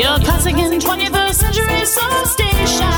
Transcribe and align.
Your 0.00 0.18
classic 0.20 0.54
and 0.54 0.80
21st 0.80 1.34
century 1.34 1.84
soul 1.84 2.24
station. 2.24 2.90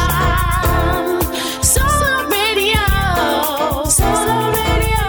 Solar 1.61 2.29
Radio. 2.29 2.79
Solar 3.89 4.53
Radio. 4.53 5.09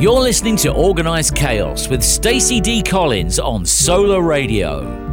You're 0.00 0.20
listening 0.22 0.56
to 0.56 0.72
Organized 0.72 1.34
Chaos 1.34 1.86
with 1.86 2.02
Stacey 2.02 2.62
D. 2.62 2.82
Collins 2.82 3.38
on 3.38 3.66
Solar 3.66 4.22
Radio. 4.22 5.11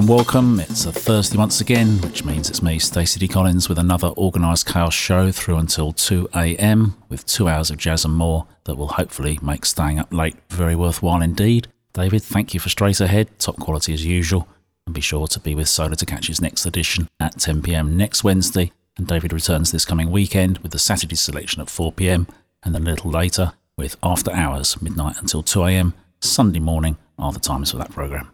And 0.00 0.08
welcome. 0.08 0.60
It's 0.60 0.86
a 0.86 0.92
Thursday 0.92 1.36
once 1.36 1.60
again, 1.60 2.00
which 2.00 2.24
means 2.24 2.48
it's 2.48 2.62
me, 2.62 2.78
Stacey 2.78 3.20
D. 3.20 3.28
Collins, 3.28 3.68
with 3.68 3.78
another 3.78 4.08
organised 4.16 4.64
chaos 4.64 4.94
show 4.94 5.30
through 5.30 5.58
until 5.58 5.92
2 5.92 6.30
a.m. 6.34 6.96
with 7.10 7.26
two 7.26 7.48
hours 7.48 7.70
of 7.70 7.76
jazz 7.76 8.06
and 8.06 8.14
more 8.14 8.46
that 8.64 8.76
will 8.76 8.88
hopefully 8.88 9.38
make 9.42 9.66
staying 9.66 9.98
up 9.98 10.10
late 10.10 10.36
very 10.48 10.74
worthwhile 10.74 11.20
indeed. 11.20 11.68
David, 11.92 12.22
thank 12.22 12.54
you 12.54 12.60
for 12.60 12.70
straight 12.70 12.98
ahead, 12.98 13.28
top 13.38 13.58
quality 13.58 13.92
as 13.92 14.06
usual, 14.06 14.48
and 14.86 14.94
be 14.94 15.02
sure 15.02 15.26
to 15.26 15.38
be 15.38 15.54
with 15.54 15.68
Solar 15.68 15.96
to 15.96 16.06
catch 16.06 16.28
his 16.28 16.40
next 16.40 16.64
edition 16.64 17.06
at 17.20 17.38
10 17.38 17.60
p.m. 17.60 17.98
next 17.98 18.24
Wednesday. 18.24 18.72
And 18.96 19.06
David 19.06 19.34
returns 19.34 19.70
this 19.70 19.84
coming 19.84 20.10
weekend 20.10 20.58
with 20.58 20.72
the 20.72 20.78
Saturday 20.78 21.16
selection 21.16 21.60
at 21.60 21.68
4 21.68 21.92
p.m. 21.92 22.26
and 22.62 22.74
then 22.74 22.86
a 22.86 22.90
little 22.90 23.10
later 23.10 23.52
with 23.76 23.98
After 24.02 24.32
Hours, 24.32 24.80
midnight 24.80 25.16
until 25.20 25.42
2 25.42 25.64
a.m. 25.64 25.92
Sunday 26.20 26.60
morning 26.60 26.96
are 27.18 27.32
the 27.32 27.38
times 27.38 27.72
for 27.72 27.76
that 27.76 27.92
programme. 27.92 28.30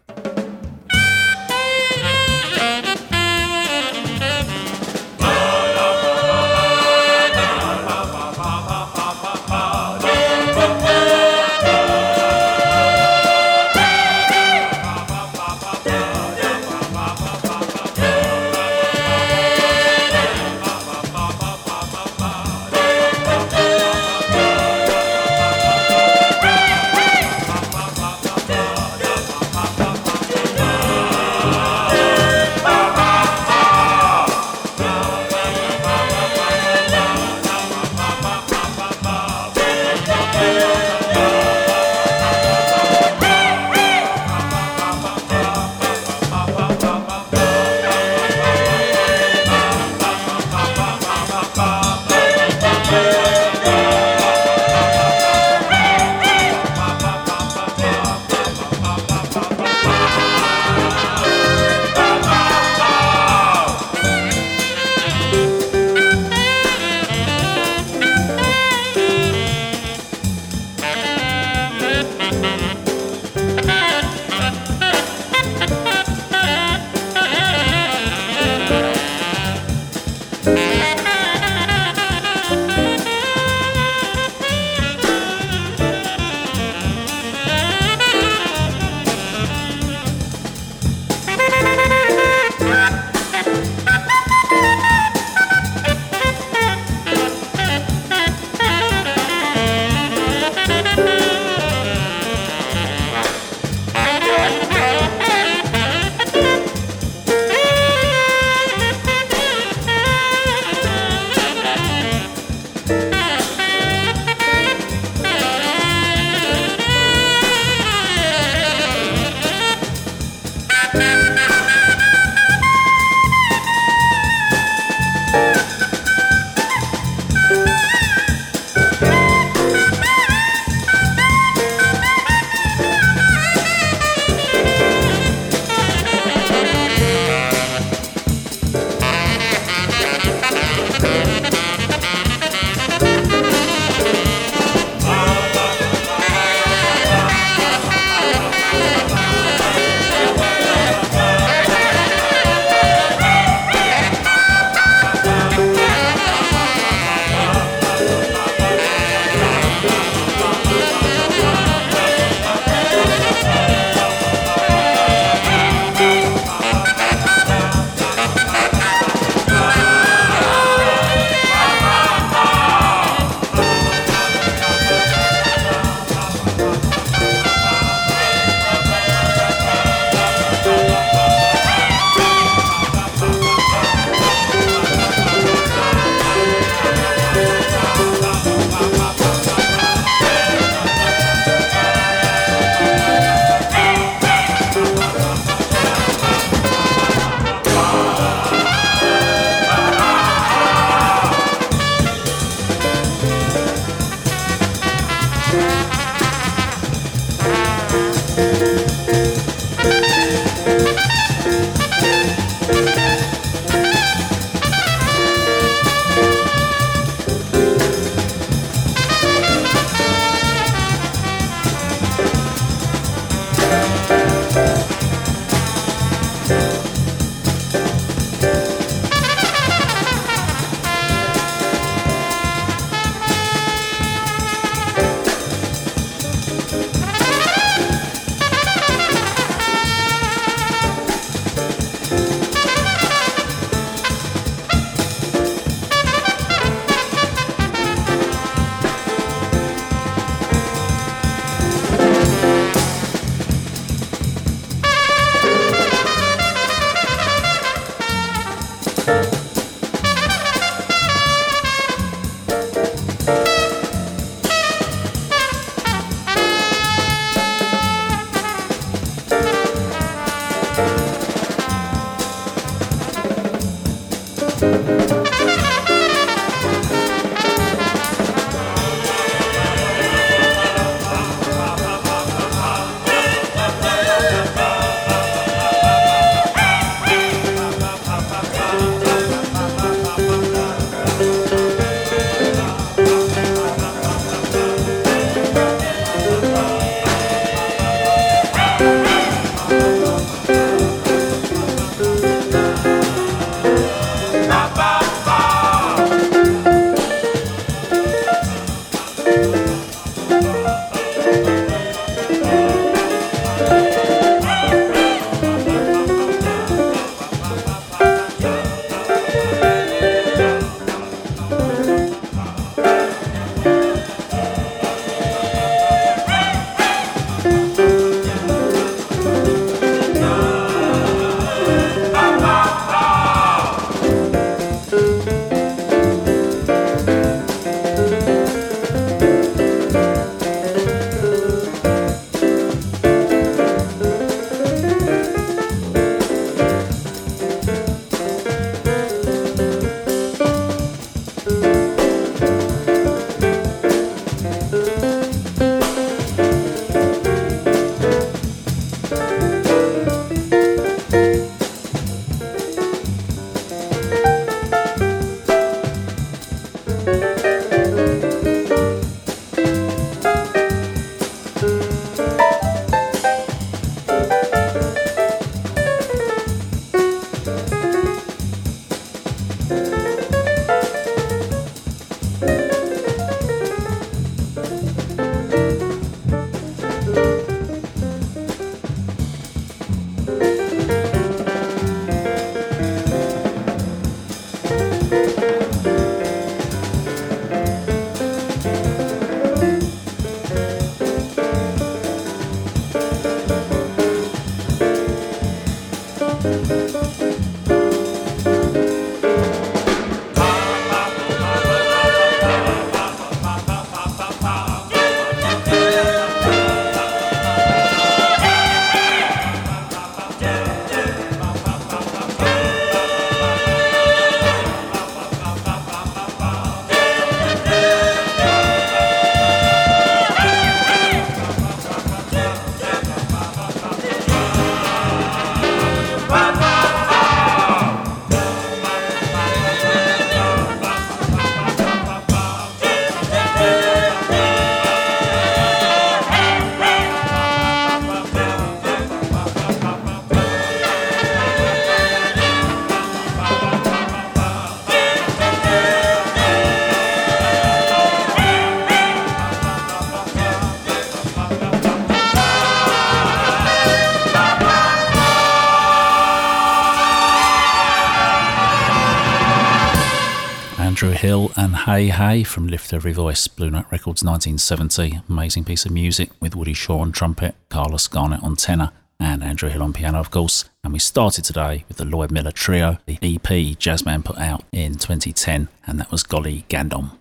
Hey 471.85 472.07
Hey 472.07 472.43
from 472.43 472.67
Lift 472.67 472.91
Every 472.91 473.13
Voice, 473.13 473.47
Blue 473.47 473.69
Note 473.69 473.85
Records 473.91 474.23
1970. 474.23 475.21
Amazing 475.29 475.63
piece 475.63 475.85
of 475.85 475.91
music 475.91 476.31
with 476.41 476.55
Woody 476.55 476.73
Shaw 476.73 476.99
on 476.99 477.11
trumpet, 477.11 477.55
Carlos 477.69 478.07
Garnett 478.07 478.43
on 478.43 478.55
tenor, 478.55 478.91
and 479.19 479.43
Andrew 479.43 479.69
Hill 479.69 479.83
on 479.83 479.93
piano, 479.93 480.19
of 480.19 480.31
course. 480.31 480.65
And 480.83 480.91
we 480.91 480.99
started 480.99 481.45
today 481.45 481.85
with 481.87 481.97
the 481.97 482.05
Lloyd 482.05 482.31
Miller 482.31 482.51
Trio, 482.51 482.97
the 483.05 483.19
EP 483.21 483.77
Jazzman 483.77 484.25
put 484.25 484.37
out 484.37 484.63
in 484.71 484.93
2010, 484.93 485.69
and 485.85 485.99
that 485.99 486.11
was 486.11 486.23
Gol-e 486.23 486.65
Gandom. 486.67 487.11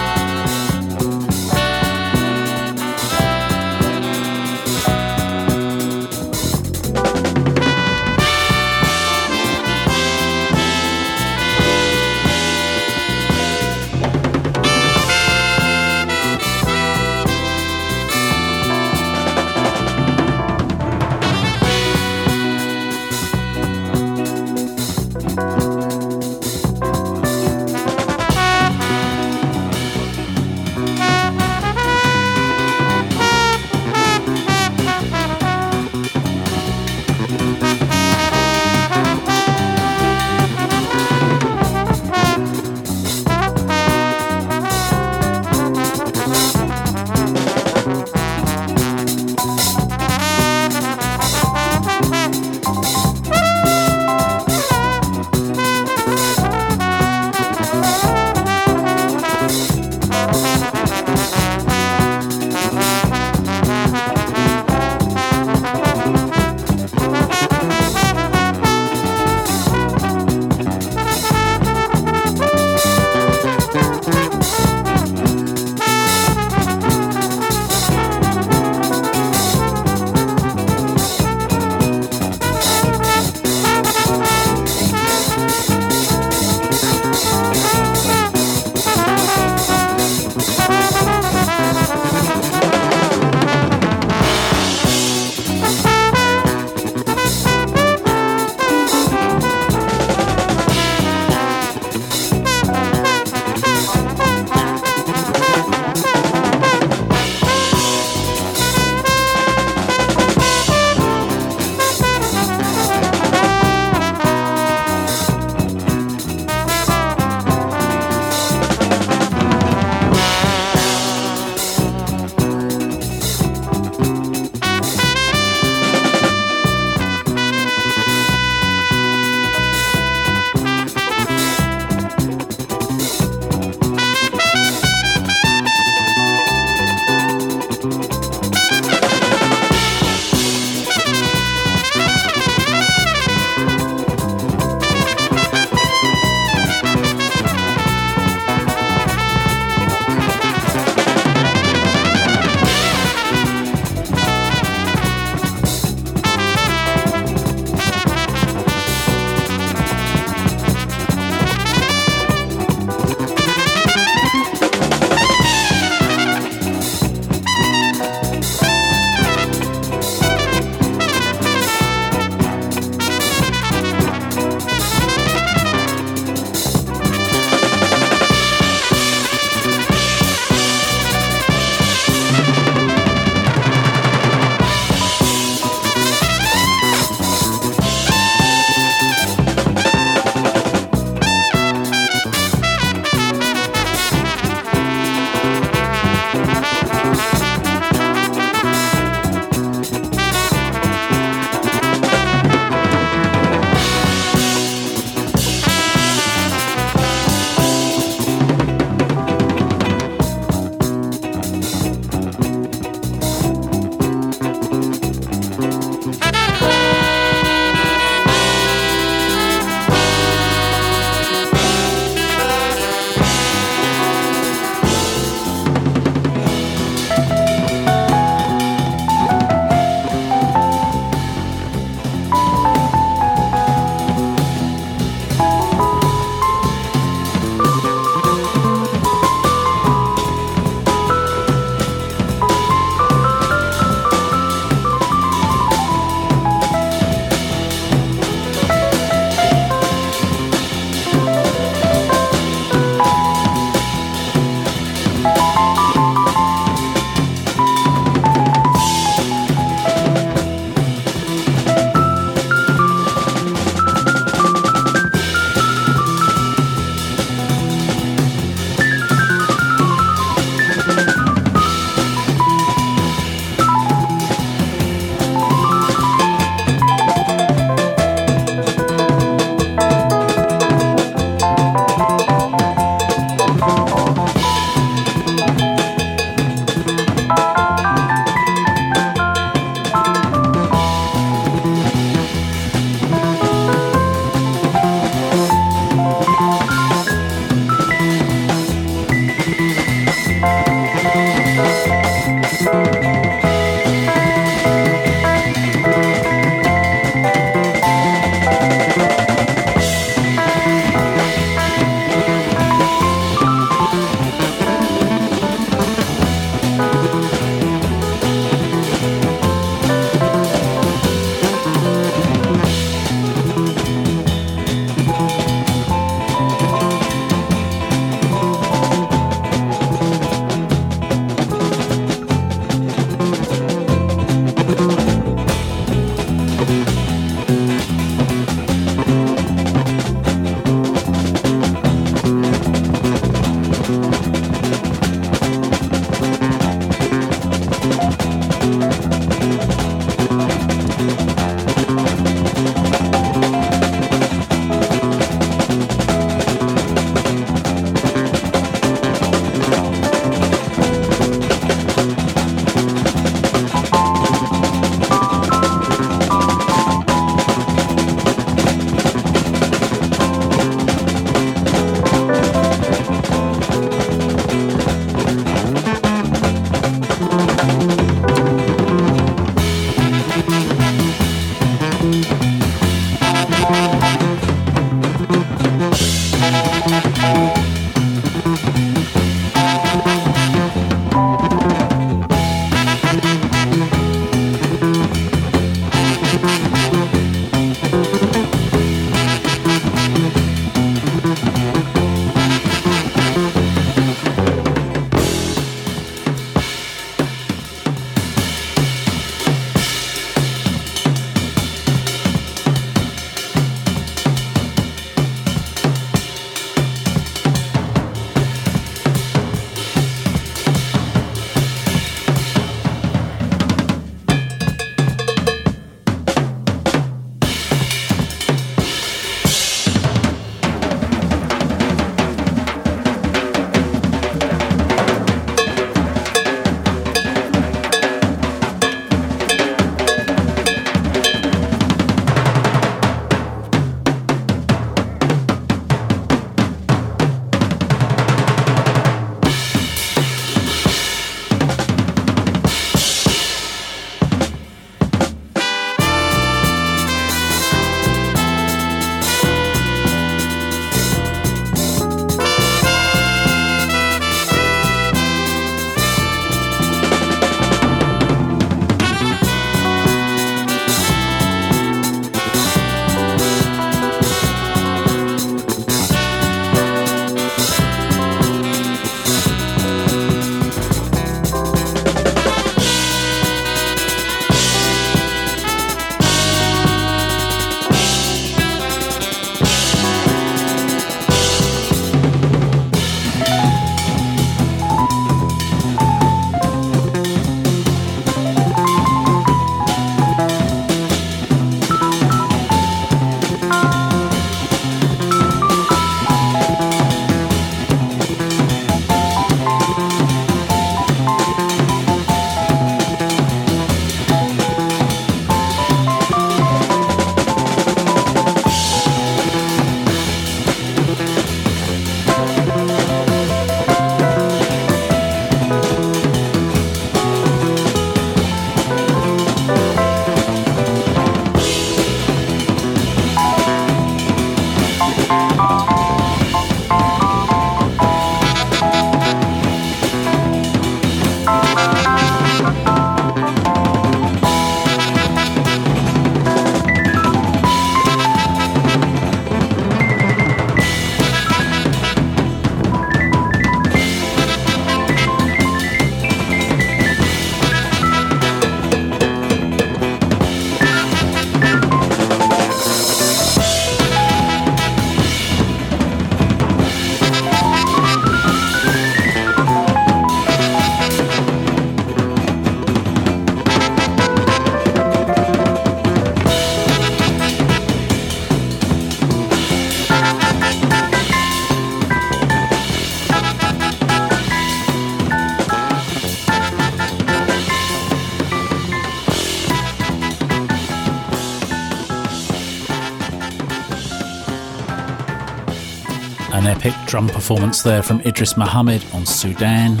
Drum 597.10 597.26
performance 597.26 597.82
there 597.82 598.04
from 598.04 598.20
Idris 598.20 598.56
Muhammad 598.56 599.04
on 599.12 599.26
Sudan. 599.26 600.00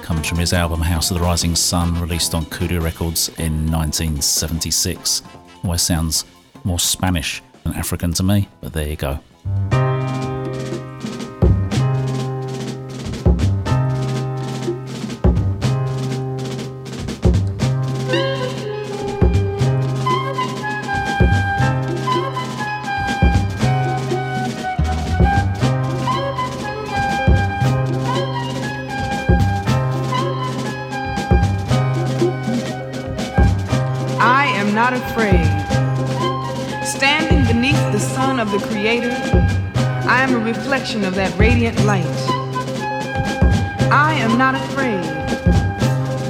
Comes 0.00 0.26
from 0.26 0.38
his 0.38 0.54
album 0.54 0.80
House 0.80 1.10
of 1.10 1.18
the 1.18 1.22
Rising 1.22 1.54
Sun, 1.54 2.00
released 2.00 2.34
on 2.34 2.46
Kudu 2.46 2.80
Records 2.80 3.28
in 3.36 3.70
1976. 3.70 5.22
Always 5.62 5.82
sounds 5.82 6.24
more 6.64 6.78
Spanish 6.78 7.42
than 7.64 7.74
African 7.74 8.14
to 8.14 8.22
me, 8.22 8.48
but 8.62 8.72
there 8.72 8.88
you 8.88 8.96
go. 8.96 9.20
Reflection 40.88 41.04
of 41.04 41.14
that 41.14 41.38
radiant 41.38 41.76
light. 41.84 42.06
I 43.92 44.14
am 44.14 44.38
not 44.38 44.54
afraid. 44.54 45.04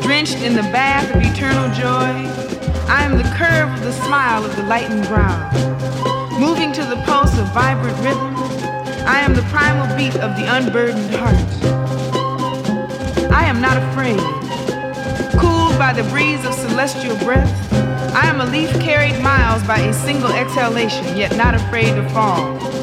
Drenched 0.03 0.43
in 0.43 0.57
the 0.57 0.67
bath 0.73 1.15
of 1.15 1.23
eternal 1.23 1.69
joy, 1.75 2.27
I 2.89 3.05
am 3.05 3.17
the 3.17 3.29
curve 3.39 3.71
of 3.73 3.85
the 3.85 3.93
smile 3.93 4.45
of 4.45 4.57
the 4.57 4.65
lightened 4.65 5.07
brow. 5.07 5.39
Moving 6.41 6.73
to 6.73 6.83
the 6.83 7.01
pulse 7.07 7.39
of 7.39 7.47
vibrant 7.55 7.97
rhythm, 7.99 8.35
I 9.07 9.21
am 9.21 9.35
the 9.35 9.43
primal 9.43 9.87
beat 9.97 10.17
of 10.17 10.35
the 10.35 10.47
unburdened 10.49 11.15
heart. 11.15 11.51
I 13.31 13.45
am 13.45 13.61
not 13.61 13.77
afraid. 13.77 14.19
Cooled 15.39 15.79
by 15.79 15.93
the 15.93 16.09
breeze 16.11 16.45
of 16.45 16.53
celestial 16.55 17.17
breath, 17.19 17.55
I 18.13 18.27
am 18.27 18.41
a 18.41 18.47
leaf 18.47 18.73
carried 18.81 19.23
miles 19.23 19.63
by 19.69 19.79
a 19.79 19.93
single 19.93 20.33
exhalation, 20.33 21.17
yet 21.17 21.37
not 21.37 21.55
afraid 21.55 21.95
to 21.95 22.09
fall. 22.11 22.78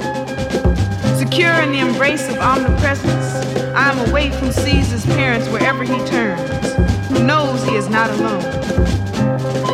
Secure 1.26 1.60
in 1.62 1.72
the 1.72 1.80
embrace 1.80 2.30
of 2.30 2.38
omnipresence, 2.38 3.36
I 3.74 3.92
am 3.92 4.08
a 4.08 4.14
waif 4.14 4.36
who 4.36 4.52
sees 4.52 4.92
his 4.92 5.04
parents 5.08 5.50
wherever 5.50 5.84
he 5.84 5.98
turns, 6.06 6.74
who 7.08 7.26
knows 7.26 7.64
he 7.66 7.76
is 7.76 7.90
not 7.90 8.12
alone. 8.12 8.44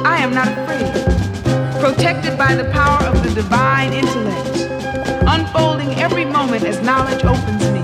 I 0.05 0.19
am 0.19 0.33
not 0.33 0.47
afraid. 0.47 0.89
Protected 1.81 2.37
by 2.37 2.55
the 2.55 2.69
power 2.71 3.03
of 3.03 3.21
the 3.21 3.31
divine 3.31 3.91
intellect, 3.91 4.71
unfolding 5.27 5.93
every 5.95 6.23
moment 6.23 6.63
as 6.63 6.81
knowledge 6.81 7.23
opens 7.25 7.69
me, 7.69 7.81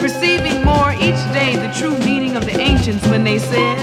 perceiving 0.00 0.64
more 0.64 0.92
each 0.94 1.22
day 1.32 1.54
the 1.54 1.72
true 1.78 1.96
meaning 2.04 2.36
of 2.36 2.44
the 2.44 2.58
ancients 2.60 3.06
when 3.06 3.22
they 3.22 3.38
said, 3.38 3.78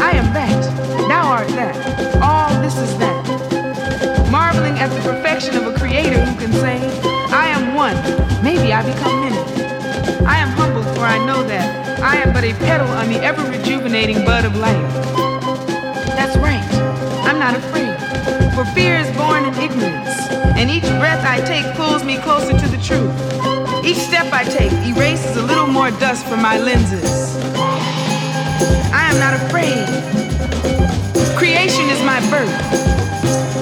I 0.00 0.12
am 0.12 0.32
that, 0.32 0.62
thou 1.06 1.28
art 1.28 1.48
that 1.48 1.76
all 2.22 2.62
this 2.62 2.78
is 2.78 2.96
that. 2.98 4.30
Marveling 4.30 4.78
at 4.78 4.88
the 4.88 5.00
perfection 5.02 5.54
of 5.54 5.66
a 5.66 5.78
creator 5.78 6.24
who 6.24 6.40
can 6.40 6.52
say, 6.54 7.21
one, 7.82 7.98
maybe 8.44 8.72
I 8.72 8.80
become 8.86 9.26
many. 9.26 9.42
I 10.22 10.38
am 10.38 10.50
humbled 10.54 10.86
for 10.94 11.02
I 11.02 11.18
know 11.26 11.42
that 11.42 11.66
I 11.98 12.14
am 12.22 12.32
but 12.32 12.44
a 12.44 12.54
petal 12.62 12.86
on 12.86 13.08
the 13.08 13.18
ever 13.18 13.42
rejuvenating 13.50 14.24
bud 14.24 14.44
of 14.44 14.54
life. 14.54 14.86
That's 16.14 16.36
right, 16.36 16.62
I'm 17.26 17.40
not 17.40 17.56
afraid, 17.56 17.90
for 18.54 18.64
fear 18.70 18.94
is 19.02 19.10
born 19.18 19.42
in 19.50 19.54
ignorance, 19.58 20.14
and 20.54 20.70
each 20.70 20.86
breath 21.02 21.26
I 21.26 21.40
take 21.42 21.66
pulls 21.74 22.04
me 22.04 22.18
closer 22.18 22.54
to 22.56 22.68
the 22.70 22.78
truth. 22.78 23.10
Each 23.84 23.98
step 23.98 24.32
I 24.32 24.44
take 24.44 24.70
erases 24.86 25.34
a 25.36 25.42
little 25.42 25.66
more 25.66 25.90
dust 25.90 26.24
from 26.26 26.40
my 26.40 26.58
lenses. 26.58 27.34
I 28.94 29.10
am 29.10 29.18
not 29.18 29.34
afraid. 29.42 29.82
Creation 31.34 31.90
is 31.90 32.00
my 32.06 32.20
birth. 32.30 32.54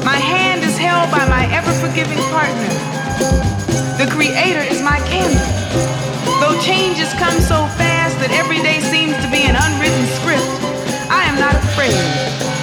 My 0.05 0.21
hand 0.21 0.61
is 0.63 0.77
held 0.77 1.11
by 1.11 1.25
my 1.25 1.49
ever 1.57 1.73
forgiving 1.81 2.21
partner. 2.29 3.50
Creator 4.21 4.69
is 4.69 4.85
my 4.85 5.01
candle. 5.09 5.41
Though 6.45 6.53
changes 6.61 7.09
come 7.17 7.41
so 7.41 7.65
fast 7.81 8.21
that 8.21 8.29
every 8.37 8.61
day 8.61 8.85
seems 8.85 9.17
to 9.25 9.29
be 9.33 9.49
an 9.49 9.57
unwritten 9.57 10.05
script, 10.21 10.45
I 11.09 11.25
am 11.25 11.41
not 11.41 11.57
afraid. 11.57 11.97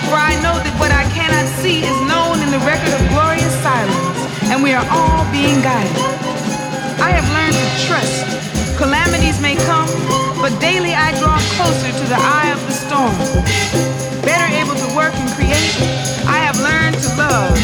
For 0.05 0.21
I 0.21 0.37
know 0.45 0.53
that 0.61 0.75
what 0.77 0.93
I 0.93 1.01
cannot 1.17 1.49
see 1.57 1.81
is 1.81 1.97
known 2.05 2.45
in 2.45 2.53
the 2.53 2.61
record 2.61 2.93
of 2.93 3.01
glorious 3.09 3.57
silence, 3.65 4.21
and 4.53 4.61
we 4.61 4.77
are 4.77 4.85
all 4.93 5.25
being 5.33 5.57
guided. 5.65 5.97
I 7.01 7.09
have 7.09 7.25
learned 7.33 7.57
to 7.57 7.67
trust. 7.89 8.21
Calamities 8.77 9.41
may 9.41 9.57
come, 9.65 9.89
but 10.37 10.53
daily 10.61 10.93
I 10.93 11.09
draw 11.17 11.41
closer 11.57 11.89
to 11.89 12.05
the 12.05 12.21
eye 12.21 12.53
of 12.53 12.61
the 12.69 12.75
storm 12.85 13.17
better 14.21 14.45
able 14.61 14.77
to 14.77 14.93
work 14.93 15.17
and 15.17 15.25
create, 15.33 15.73
I 16.29 16.37
have 16.45 16.61
learned 16.61 17.01
to 17.01 17.09
love. 17.17 17.57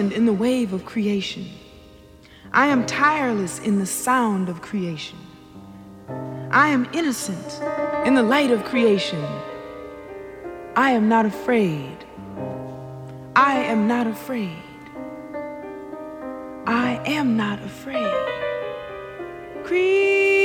In 0.00 0.24
the 0.24 0.32
wave 0.32 0.72
of 0.72 0.84
creation. 0.84 1.46
I 2.52 2.66
am 2.66 2.86
tireless 2.86 3.58
in 3.60 3.78
the 3.78 3.86
sound 3.86 4.48
of 4.48 4.62
creation. 4.62 5.18
I 6.50 6.68
am 6.68 6.88
innocent 6.92 7.60
in 8.06 8.14
the 8.14 8.22
light 8.22 8.50
of 8.50 8.64
creation. 8.64 9.24
I 10.74 10.92
am 10.92 11.08
not 11.08 11.26
afraid. 11.26 11.96
I 13.36 13.56
am 13.56 13.86
not 13.86 14.06
afraid. 14.06 14.62
I 16.66 17.00
am 17.04 17.36
not 17.36 17.62
afraid. 17.62 18.12
Create. 19.64 20.39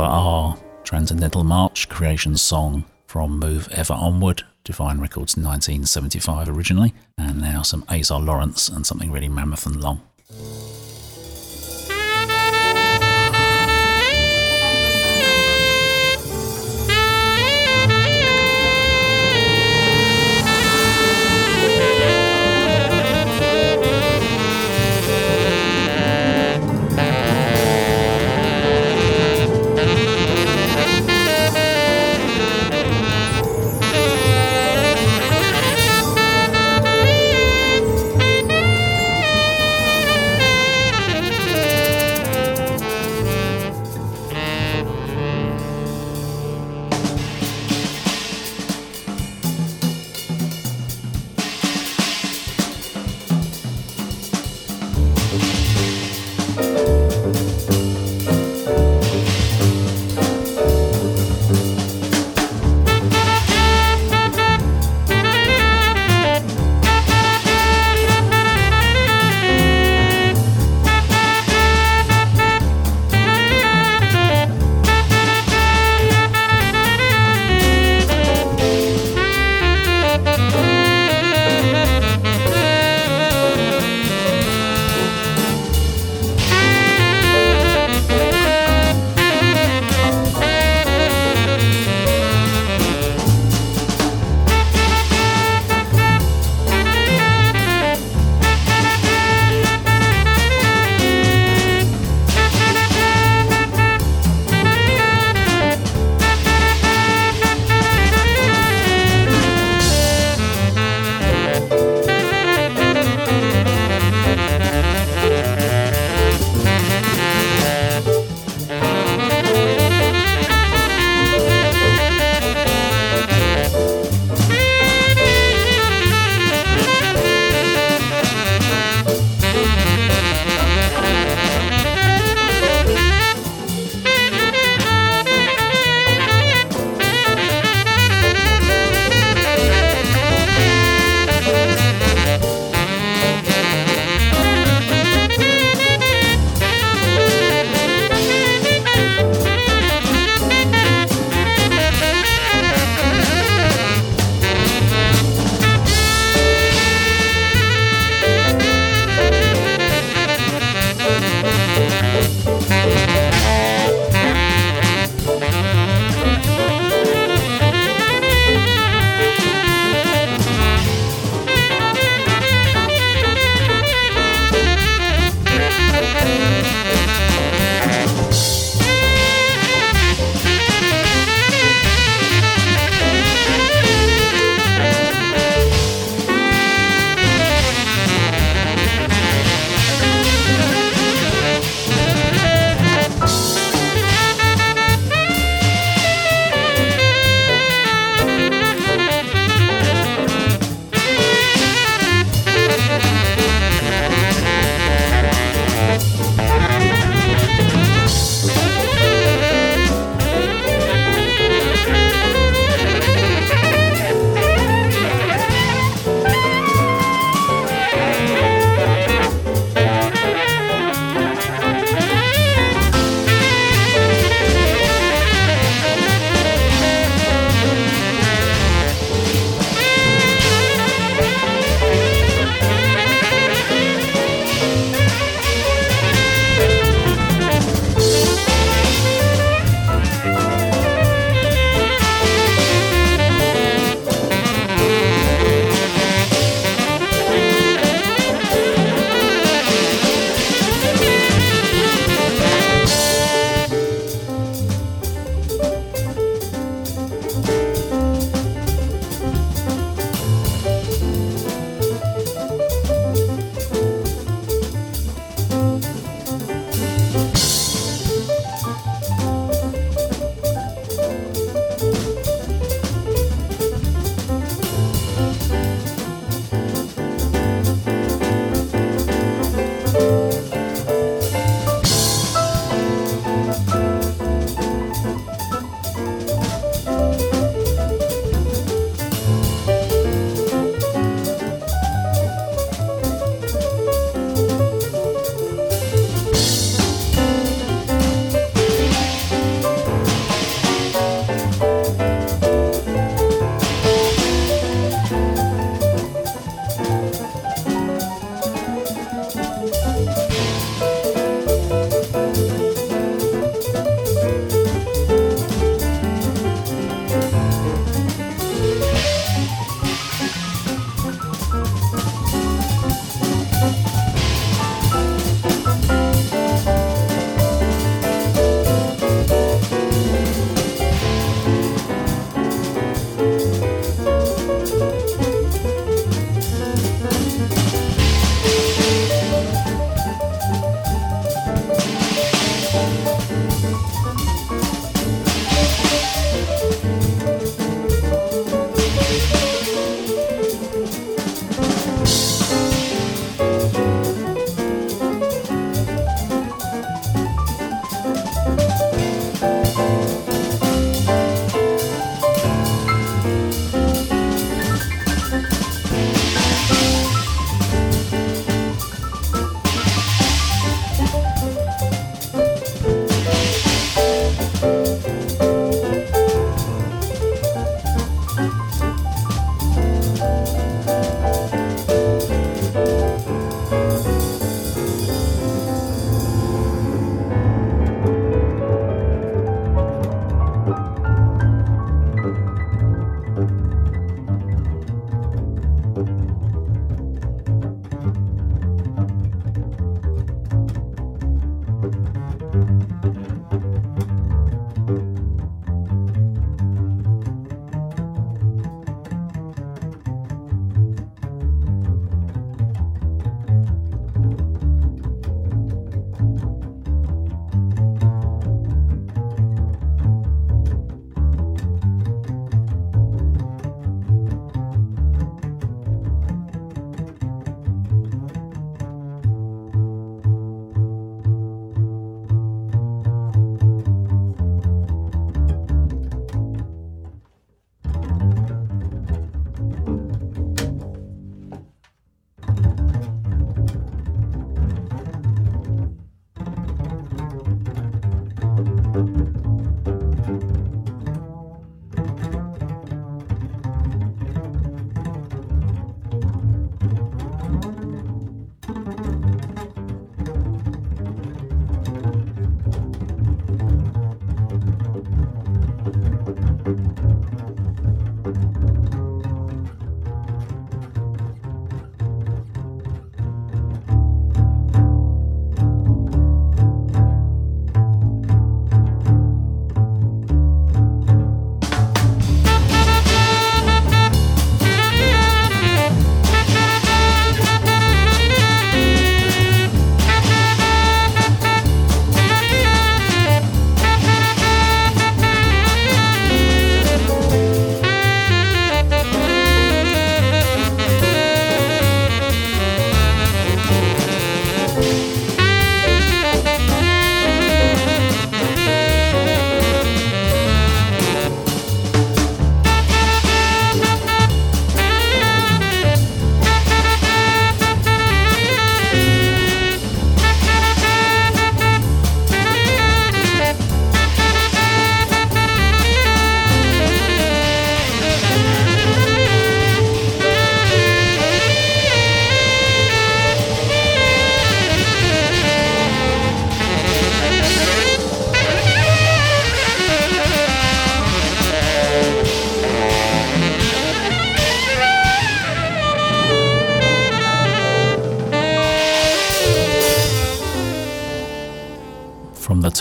Brother 0.00 0.14
R, 0.14 0.56
Transcendental 0.82 1.44
March, 1.44 1.90
creation 1.90 2.34
song 2.34 2.86
from 3.06 3.38
Move 3.38 3.68
Ever 3.70 3.92
Onward, 3.92 4.44
Divine 4.64 4.98
Records 4.98 5.36
1975 5.36 6.48
originally, 6.48 6.94
and 7.18 7.42
now 7.42 7.60
some 7.60 7.84
Azar 7.86 8.18
Lawrence 8.18 8.70
and 8.70 8.86
something 8.86 9.12
really 9.12 9.28
mammoth 9.28 9.66
and 9.66 9.78
long. 9.78 10.00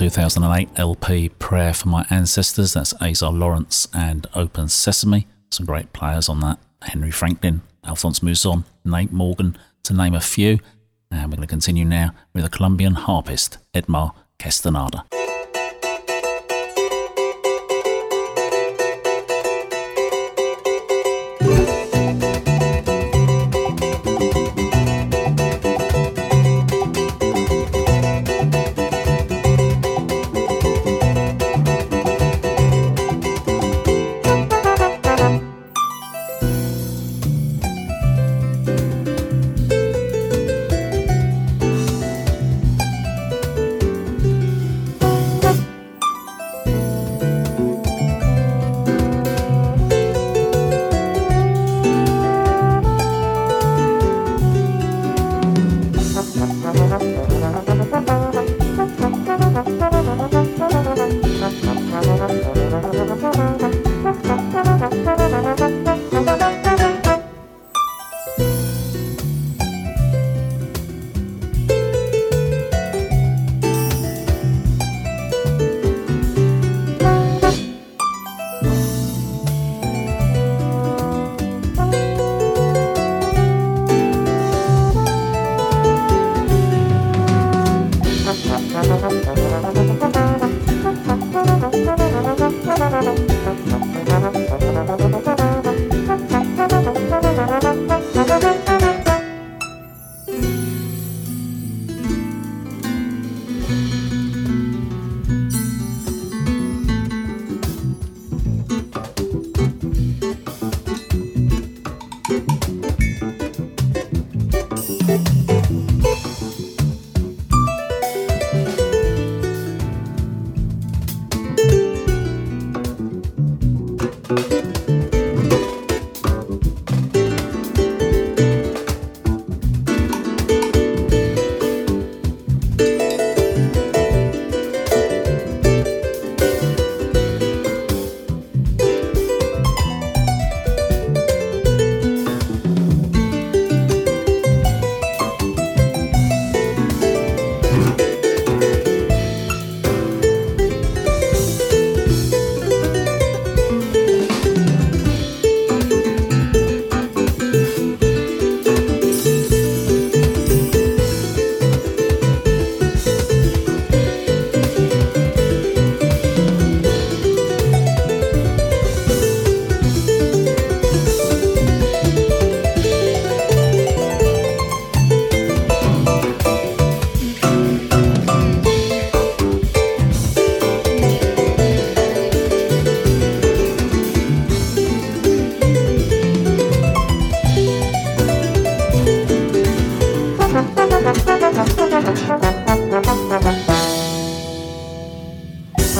2008 0.09 0.69
LP 0.75 1.29
Prayer 1.29 1.71
for 1.71 1.87
My 1.87 2.03
Ancestors. 2.09 2.73
That's 2.73 2.95
Azar 2.99 3.31
Lawrence 3.31 3.87
and 3.93 4.25
Open 4.33 4.67
Sesame. 4.67 5.27
Some 5.51 5.67
great 5.67 5.93
players 5.93 6.27
on 6.27 6.39
that. 6.39 6.57
Henry 6.81 7.11
Franklin, 7.11 7.61
Alphonse 7.83 8.21
Mouzon, 8.21 8.63
Nate 8.83 9.11
Morgan, 9.11 9.55
to 9.83 9.93
name 9.93 10.15
a 10.15 10.19
few. 10.19 10.57
And 11.11 11.25
we're 11.25 11.35
going 11.35 11.41
to 11.41 11.47
continue 11.47 11.85
now 11.85 12.15
with 12.33 12.43
a 12.43 12.49
Colombian 12.49 12.95
harpist, 12.95 13.59
Edmar 13.75 14.13
Castaneda. 14.39 15.05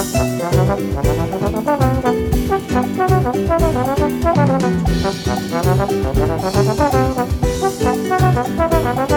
Thank 0.02 0.20
you. 9.00 9.09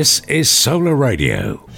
This 0.00 0.20
is 0.20 0.50
Solar 0.50 0.94
Radio. 0.96 1.69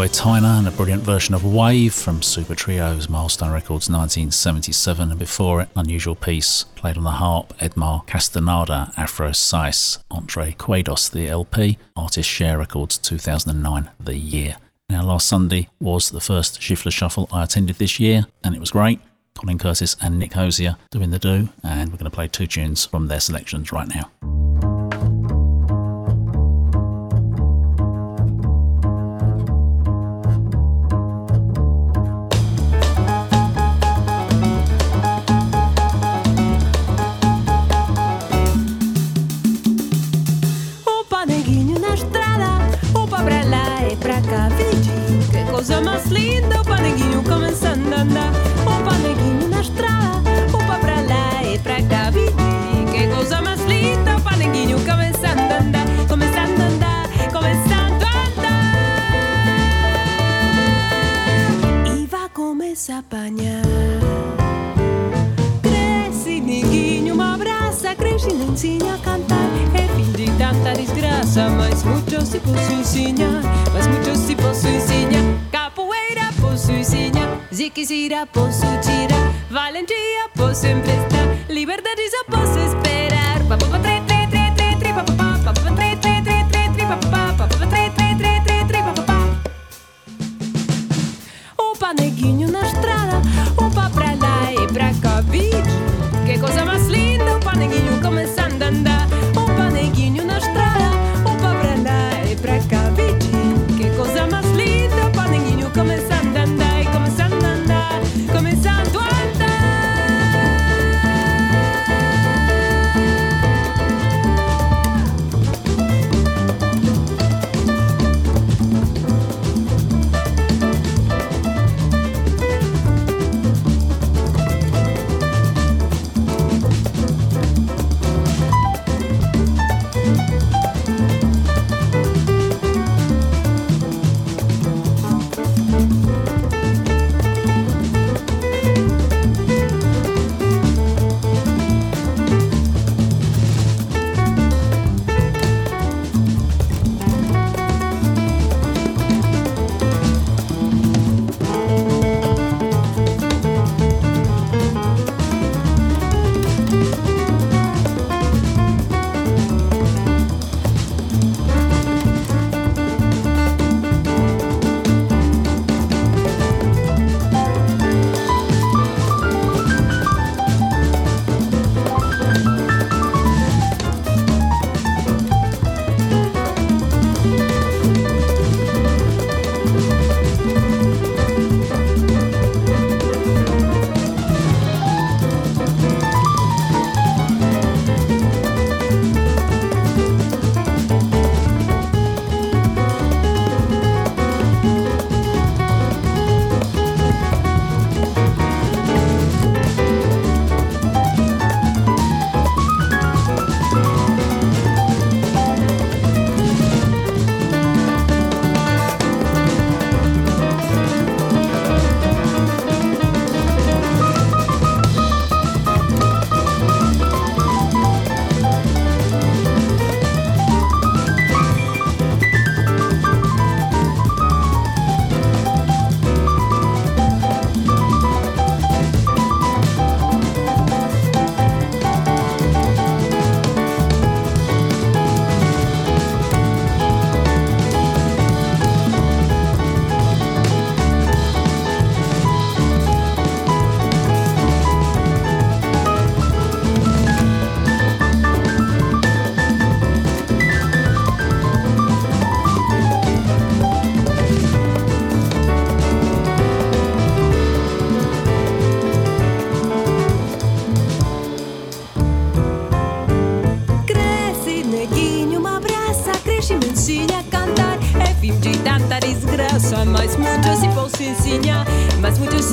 McCoy 0.00 0.18
Tyner 0.18 0.58
and 0.58 0.66
a 0.66 0.70
brilliant 0.70 1.02
version 1.02 1.34
of 1.34 1.44
Wave 1.44 1.92
from 1.92 2.20
Supertrios 2.20 3.10
Milestone 3.10 3.52
Records 3.52 3.90
1977, 3.90 5.10
and 5.10 5.18
before 5.18 5.60
it, 5.60 5.68
unusual 5.76 6.14
piece 6.14 6.64
played 6.74 6.96
on 6.96 7.04
the 7.04 7.10
harp, 7.10 7.52
Edmar 7.58 8.06
Castaneda, 8.06 8.94
Afro 8.96 9.32
Sais, 9.32 9.98
Entre 10.10 10.52
Cuerdas, 10.52 11.10
the 11.10 11.28
LP, 11.28 11.76
Artist 11.96 12.30
Share 12.30 12.56
Records 12.56 12.96
2009, 12.96 13.90
the 14.00 14.16
year. 14.16 14.56
Now, 14.88 15.04
last 15.04 15.28
Sunday 15.28 15.68
was 15.80 16.08
the 16.08 16.20
first 16.22 16.62
Gifler 16.62 16.90
Shuffle 16.90 17.28
I 17.30 17.44
attended 17.44 17.76
this 17.76 18.00
year, 18.00 18.24
and 18.42 18.54
it 18.54 18.60
was 18.60 18.70
great. 18.70 19.00
Colin 19.34 19.58
Curtis 19.58 19.96
and 20.00 20.18
Nick 20.18 20.32
Hosier 20.32 20.76
doing 20.90 21.10
the 21.10 21.18
do, 21.18 21.50
and 21.62 21.90
we're 21.90 21.98
going 21.98 22.10
to 22.10 22.10
play 22.10 22.26
two 22.26 22.46
tunes 22.46 22.86
from 22.86 23.08
their 23.08 23.20
selections 23.20 23.70
right 23.70 23.88
now. 23.88 24.10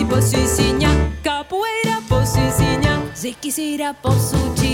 posiciña, 0.10 0.90
capoeira 1.24 2.02
posiciña, 2.08 3.02
se 3.14 3.34
quisiera 3.34 3.94
posuchi. 3.94 4.67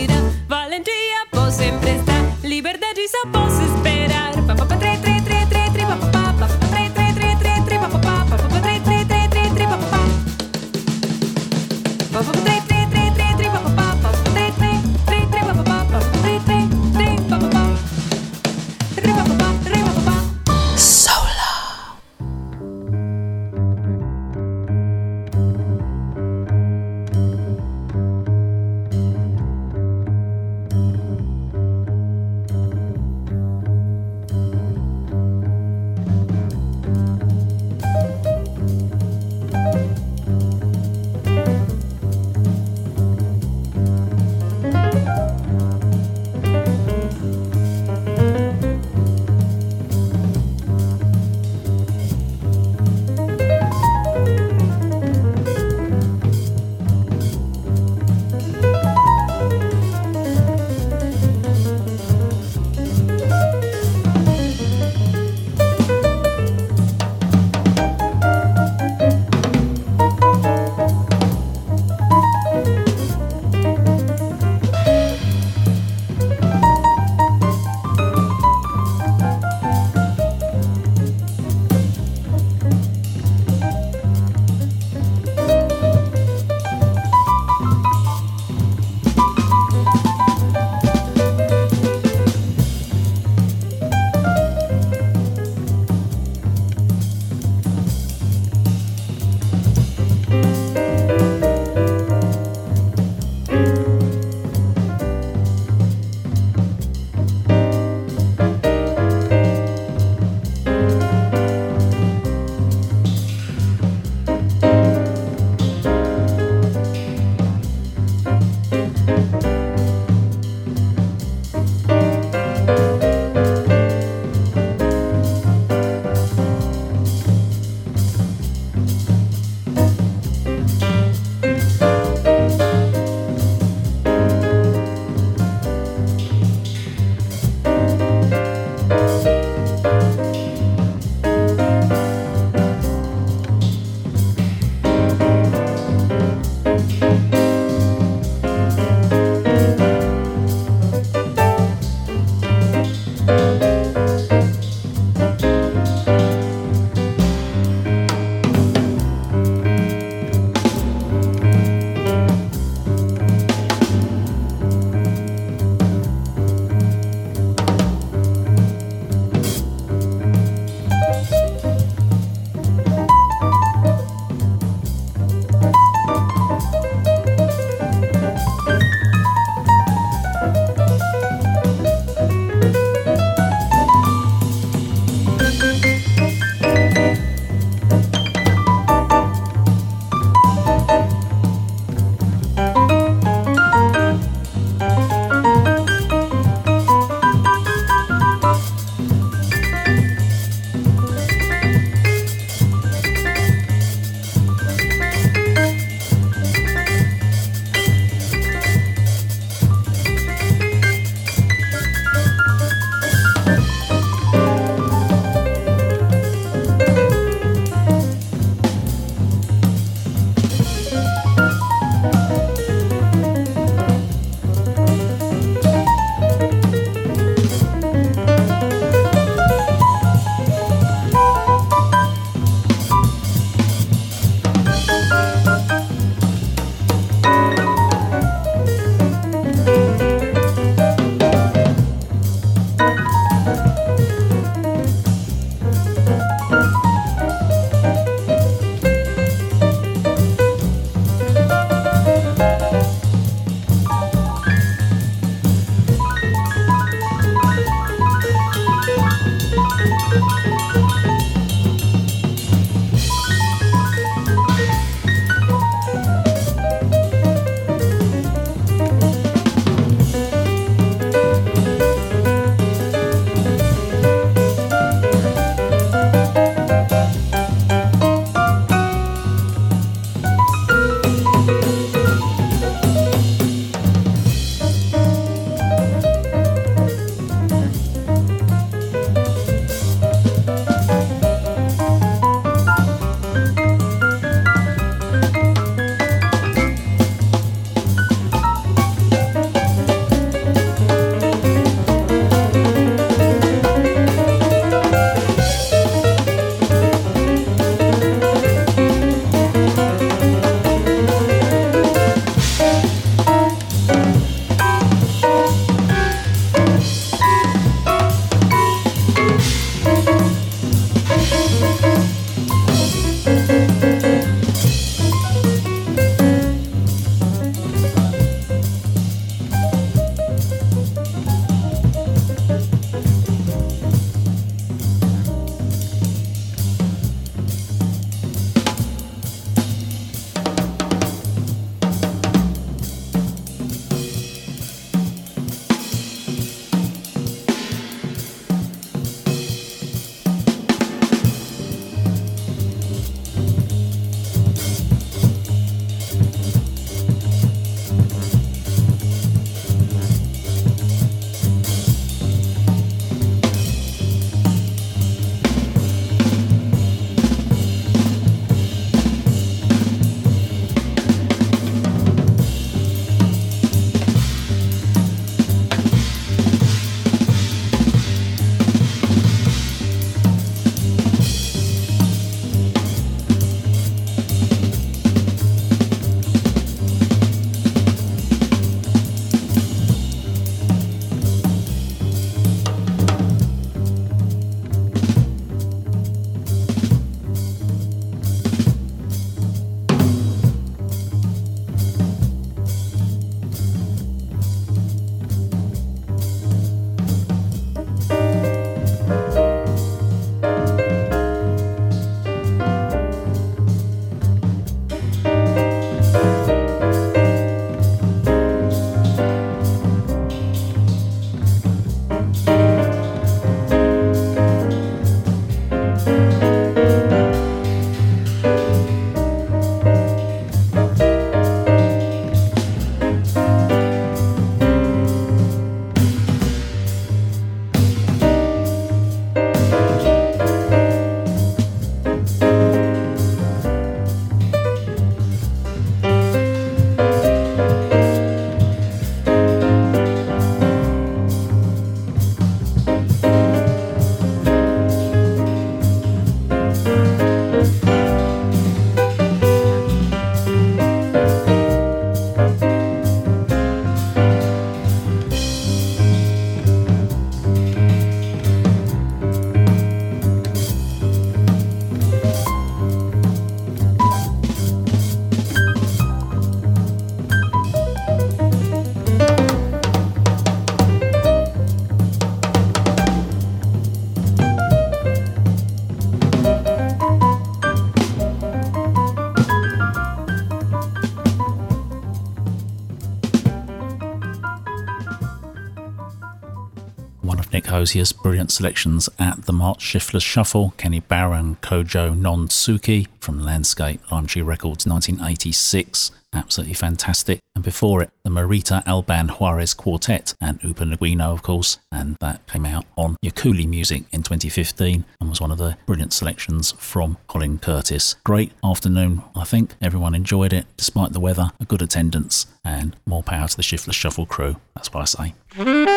Brilliant 497.84 498.50
selections 498.50 499.10
at 499.20 499.46
the 499.46 499.52
March 499.52 499.82
Shiftless 499.82 500.24
Shuffle, 500.24 500.74
Kenny 500.78 501.02
Barron, 501.02 501.58
Kojo 501.62 502.18
No 502.18 502.38
Tsuki 502.38 503.08
from 503.20 503.44
Landscape, 503.44 504.00
Lime 504.10 504.26
Tree 504.26 504.42
Records 504.42 504.88
1986. 504.88 506.12
Absolutely 506.32 506.76
fantastic. 506.76 507.40
And 507.54 507.64
before 507.64 508.02
it, 508.02 508.10
the 508.24 508.30
Marita 508.30 508.88
Alban 508.88 509.28
Juarez 509.28 509.74
Quartet 509.74 510.34
and 510.40 510.64
Upa 510.64 510.86
Neguinho, 510.86 511.34
of 511.34 511.44
course. 511.44 511.78
And 511.92 512.16
that 512.22 512.48
came 512.48 512.66
out 512.66 512.86
on 512.98 513.18
Yakuli 513.22 513.68
Music 513.68 514.04
in 514.14 514.24
2015 514.24 515.04
and 515.20 515.30
was 515.30 515.42
one 515.42 515.52
of 515.52 515.58
the 515.58 515.78
brilliant 515.86 516.14
selections 516.14 516.72
from 516.78 517.18
Colin 517.28 517.60
Curtis. 517.60 518.16
Great 518.24 518.54
afternoon, 518.64 519.24
I 519.36 519.44
think. 519.44 519.76
Everyone 519.82 520.16
enjoyed 520.16 520.54
it 520.54 520.68
despite 520.78 521.12
the 521.12 521.20
weather, 521.20 521.52
a 521.60 521.66
good 521.66 521.82
attendance, 521.82 522.46
and 522.64 522.96
more 523.06 523.24
power 523.24 523.50
to 523.50 523.58
the 523.58 523.62
Shiftless 523.62 523.98
Shuffle 523.98 524.26
crew. 524.26 524.56
That's 524.74 524.92
what 524.94 525.02
I 525.02 525.34
say. 525.34 525.93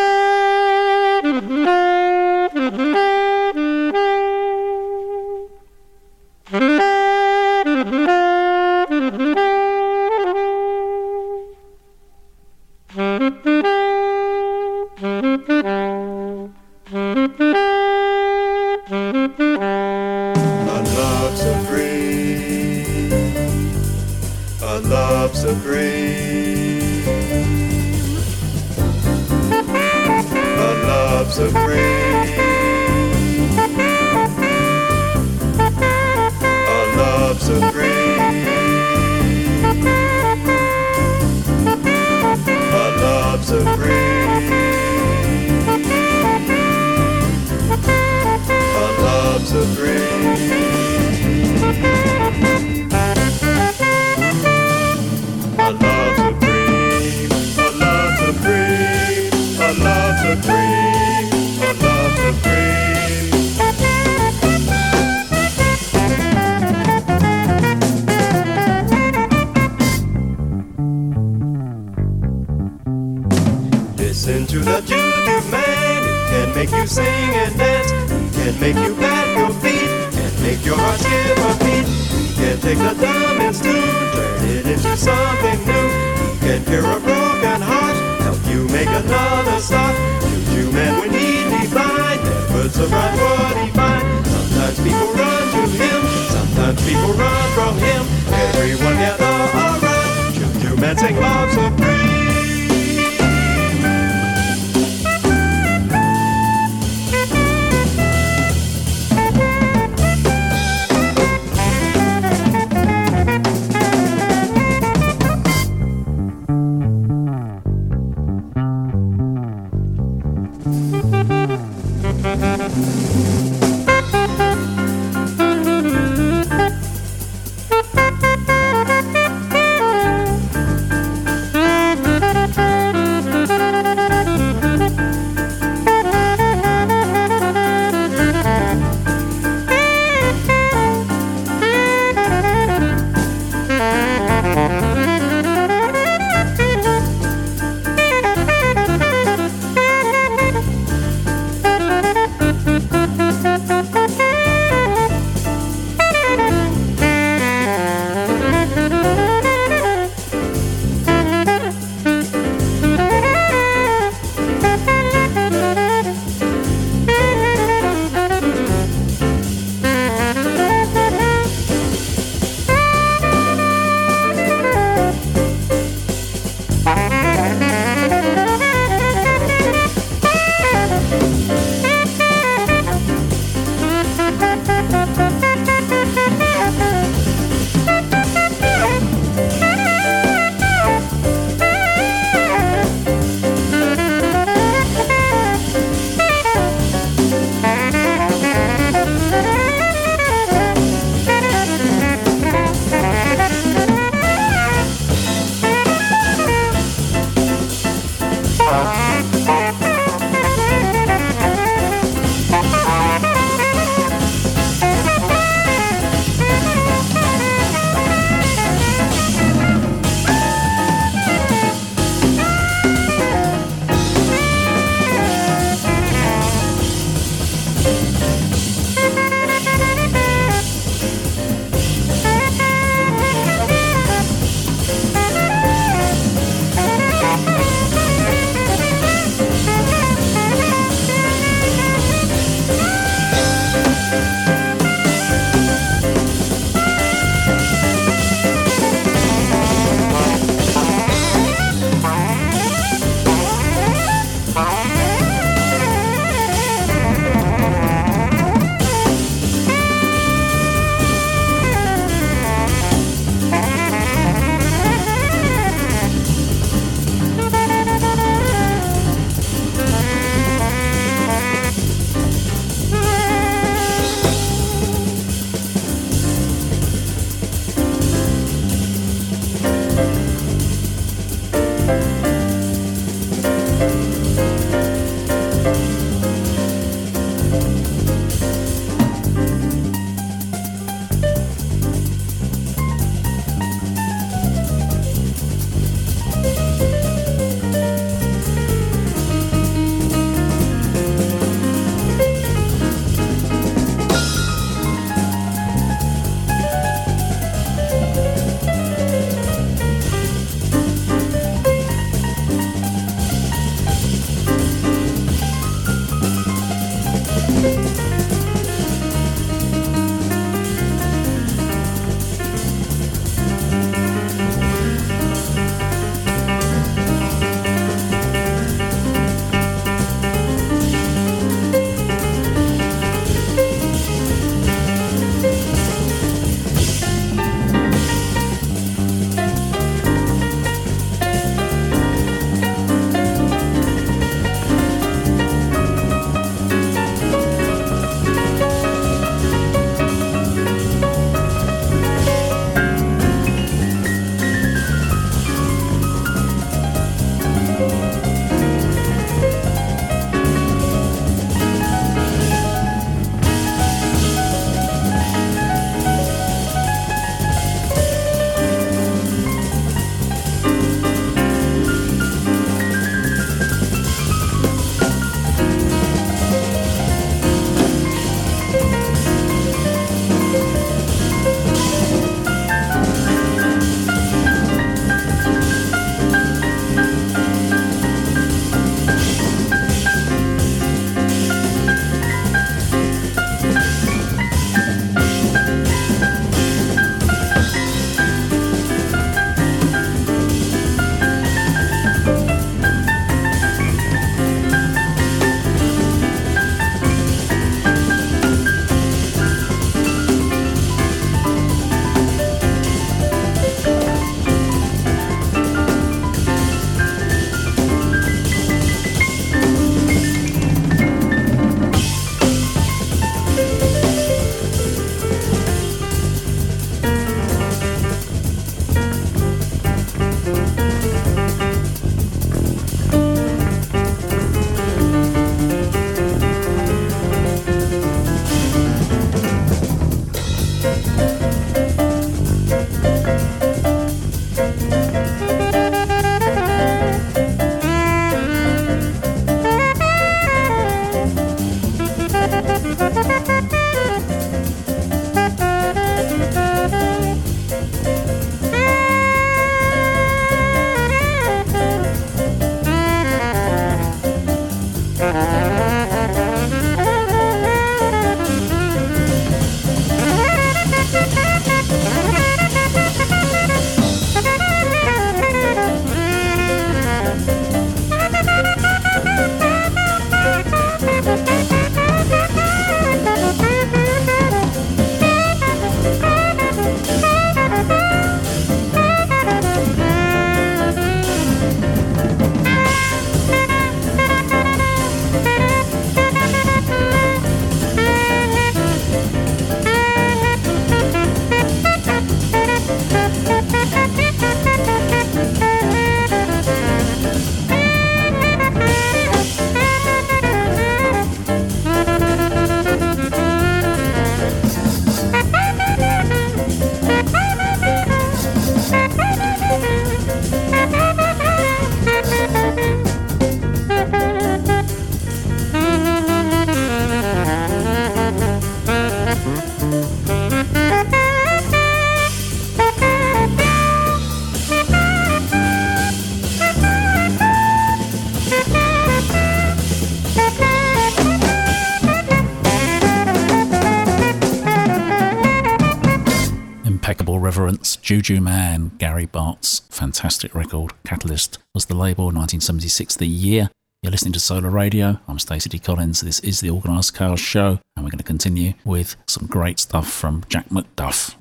Juju 548.07 548.41
Man, 548.41 548.92
Gary 548.99 549.26
Bartz's 549.26 549.80
fantastic 549.91 550.54
record. 550.54 550.92
Catalyst 551.04 551.58
was 551.74 551.87
the 551.87 551.96
label, 551.96 552.26
1976 552.26 553.16
the 553.16 553.26
year. 553.26 553.68
You're 554.00 554.12
listening 554.12 554.34
to 554.34 554.38
Solar 554.38 554.70
Radio. 554.70 555.18
I'm 555.26 555.41
Stacey 555.41 555.68
D. 555.68 555.80
Collins. 555.80 556.20
This 556.20 556.38
is 556.38 556.61
the 556.61 556.70
Organised 556.70 557.16
Chaos 557.16 557.41
Show, 557.41 557.80
and 557.96 558.04
we're 558.04 558.12
going 558.12 558.18
to 558.18 558.22
continue 558.22 558.74
with 558.84 559.16
some 559.26 559.49
great 559.49 559.80
stuff 559.80 560.08
from 560.08 560.45
Jack 560.49 560.68
McDuff. 560.68 561.36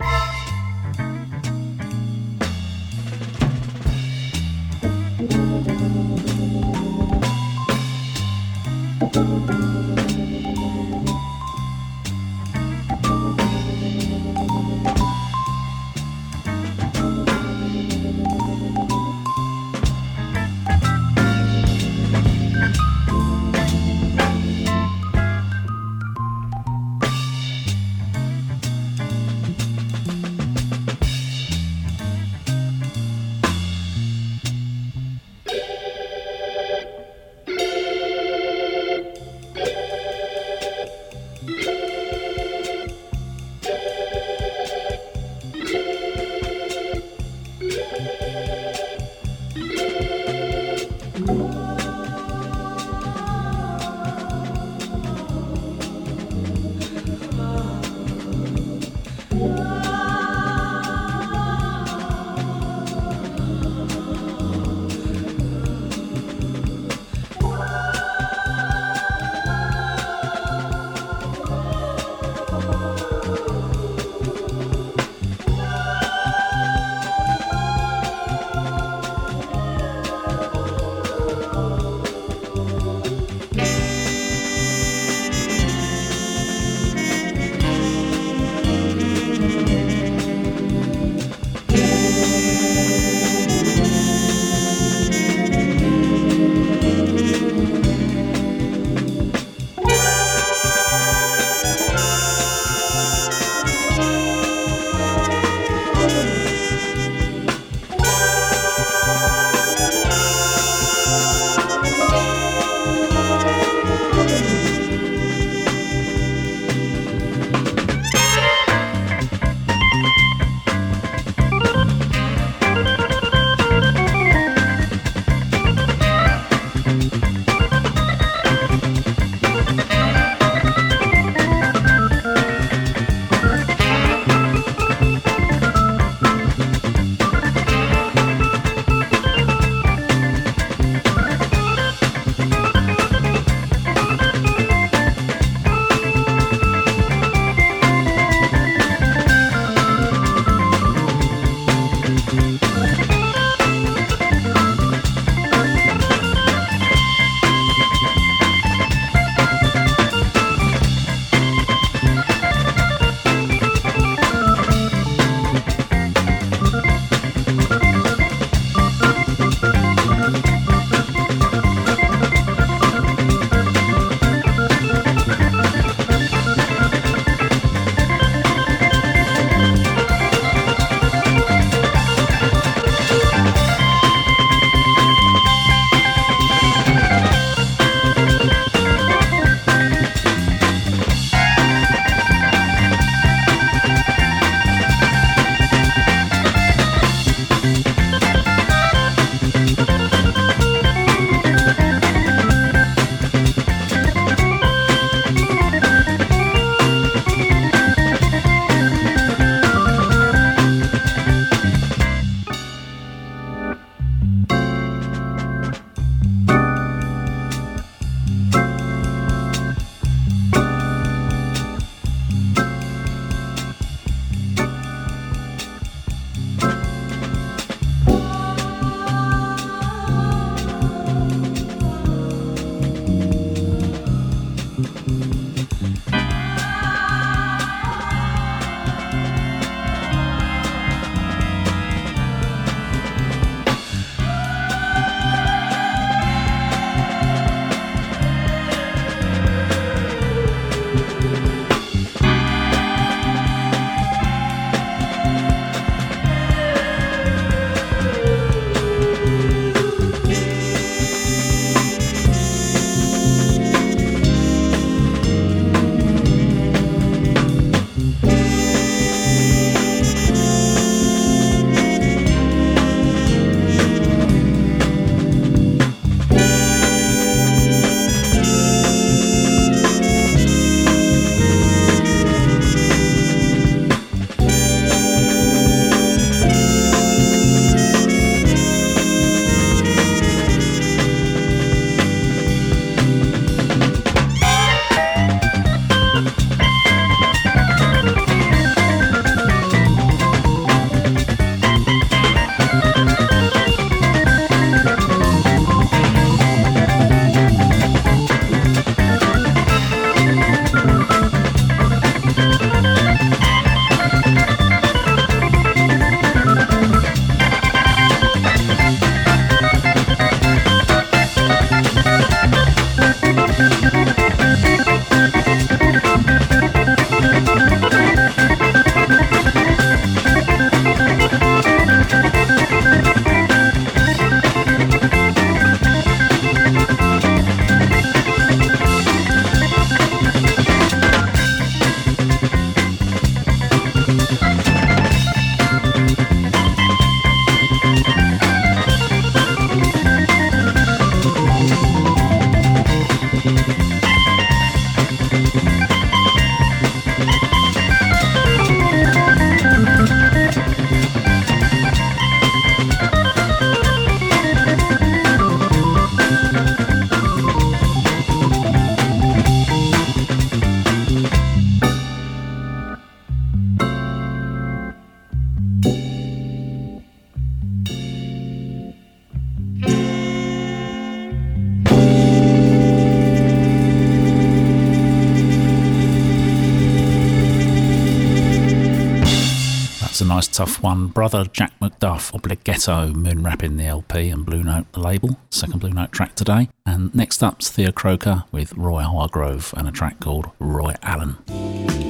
One. 390.85 391.07
Brother 391.07 391.45
Jack 391.45 391.71
McDuff, 391.81 392.31
Oblighetto, 392.31 393.11
moon 393.11 393.41
rapping 393.41 393.77
the 393.77 393.85
LP 393.85 394.29
and 394.29 394.45
Blue 394.45 394.61
Note 394.61 394.85
the 394.91 394.99
label. 394.99 395.39
Second 395.49 395.79
Blue 395.79 395.89
Note 395.89 396.11
track 396.11 396.35
today. 396.35 396.69
And 396.85 397.13
next 397.15 397.41
up's 397.41 397.71
Theo 397.71 397.91
Croker 397.91 398.43
with 398.51 398.71
Roy 398.73 399.01
Hargrove 399.01 399.73
and 399.75 399.87
a 399.87 399.91
track 399.91 400.19
called 400.19 400.51
Roy 400.59 400.93
Allen. 401.01 402.04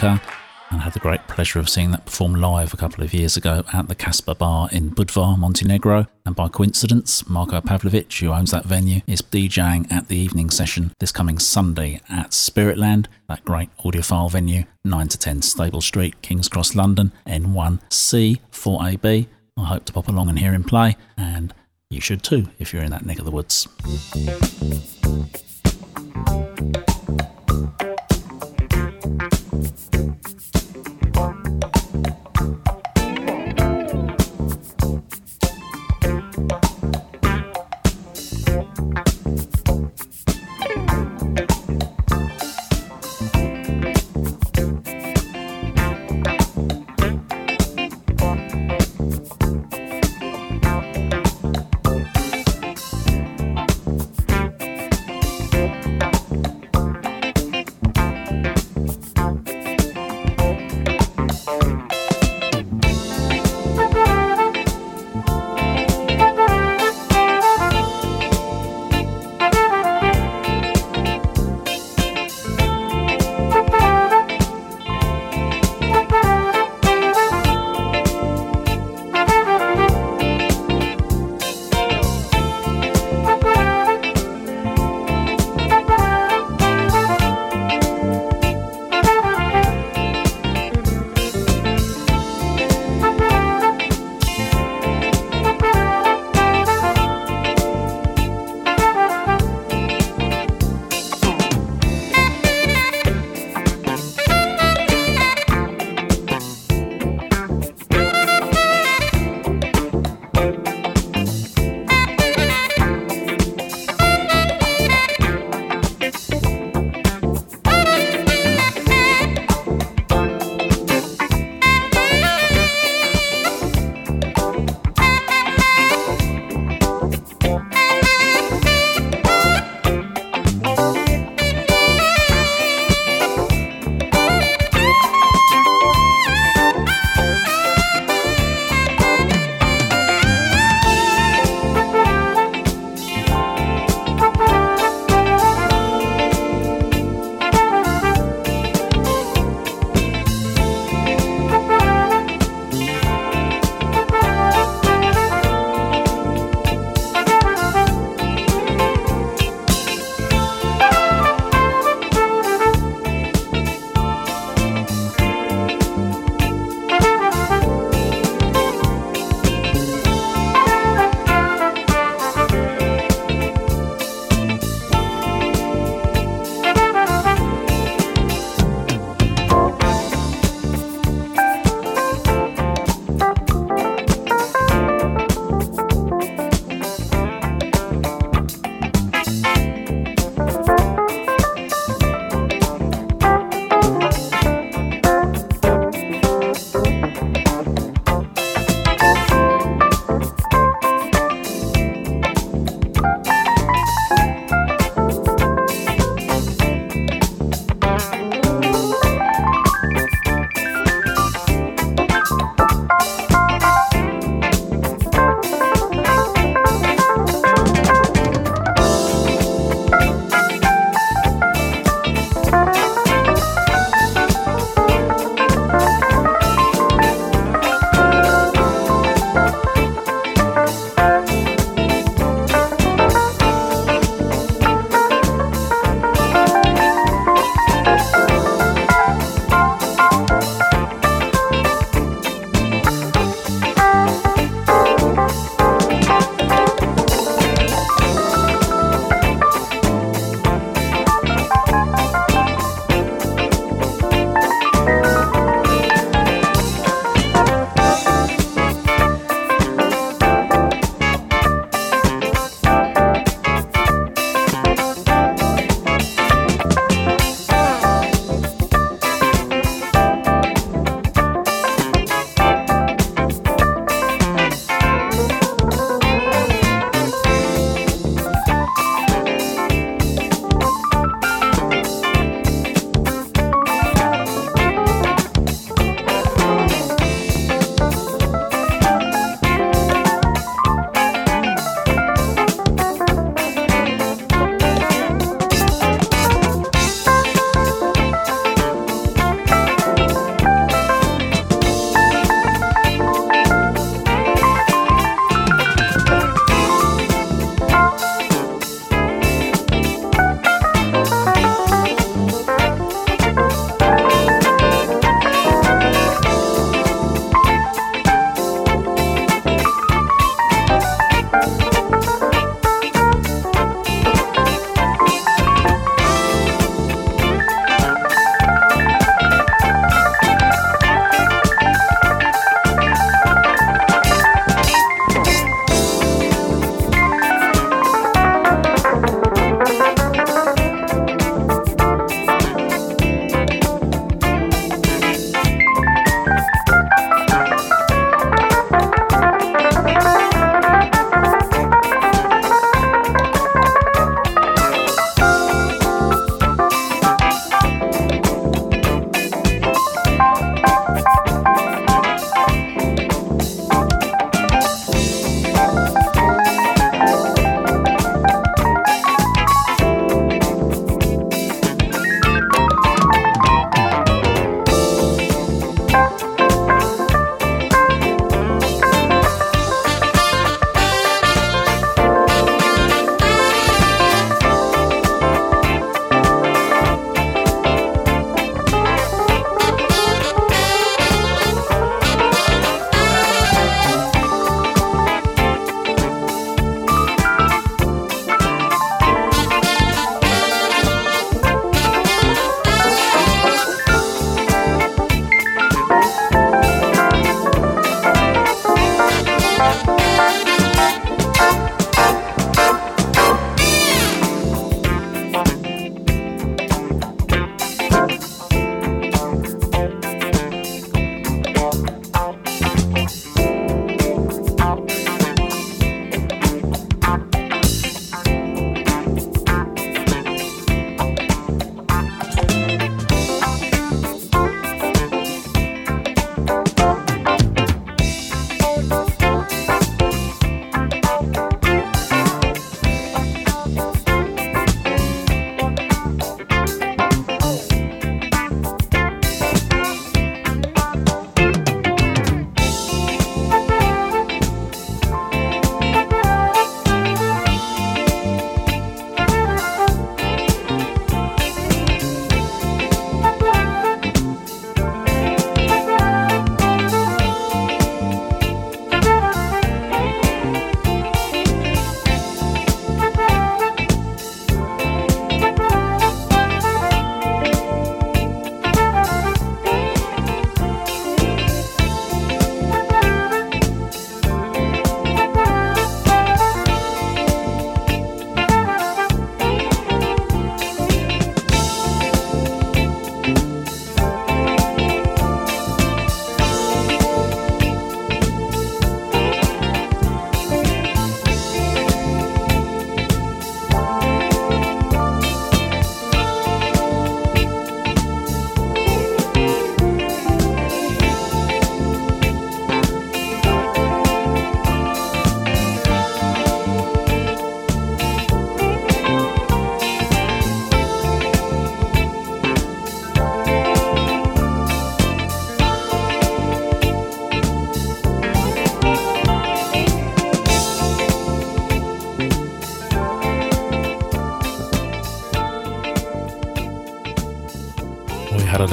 And 0.00 0.80
had 0.80 0.94
the 0.94 1.00
great 1.00 1.28
pleasure 1.28 1.58
of 1.58 1.68
seeing 1.68 1.90
that 1.90 2.06
perform 2.06 2.34
live 2.34 2.72
a 2.72 2.78
couple 2.78 3.04
of 3.04 3.12
years 3.12 3.36
ago 3.36 3.62
at 3.74 3.88
the 3.88 3.94
Casper 3.94 4.34
Bar 4.34 4.70
in 4.72 4.90
Budva, 4.90 5.38
Montenegro. 5.38 6.06
And 6.24 6.34
by 6.34 6.48
coincidence, 6.48 7.28
Marco 7.28 7.60
Pavlovich, 7.60 8.20
who 8.20 8.28
owns 8.28 8.52
that 8.52 8.64
venue, 8.64 9.02
is 9.06 9.20
DJing 9.20 9.92
at 9.92 10.08
the 10.08 10.16
evening 10.16 10.48
session 10.48 10.92
this 10.98 11.12
coming 11.12 11.38
Sunday 11.38 12.00
at 12.08 12.30
Spiritland, 12.30 13.06
that 13.28 13.44
great 13.44 13.68
audiophile 13.78 14.30
venue, 14.30 14.64
9 14.82 15.08
to 15.08 15.18
10 15.18 15.42
Stable 15.42 15.82
Street, 15.82 16.22
King's 16.22 16.48
Cross, 16.48 16.74
London, 16.74 17.12
N1C 17.26 18.40
4AB. 18.50 19.26
I 19.58 19.64
hope 19.64 19.84
to 19.84 19.92
pop 19.92 20.08
along 20.08 20.30
and 20.30 20.38
hear 20.38 20.54
him 20.54 20.64
play, 20.64 20.96
and 21.18 21.52
you 21.90 22.00
should 22.00 22.22
too 22.22 22.48
if 22.58 22.72
you're 22.72 22.82
in 22.82 22.92
that 22.92 23.04
neck 23.04 23.18
of 23.18 23.26
the 23.26 23.30
woods. 23.30 23.68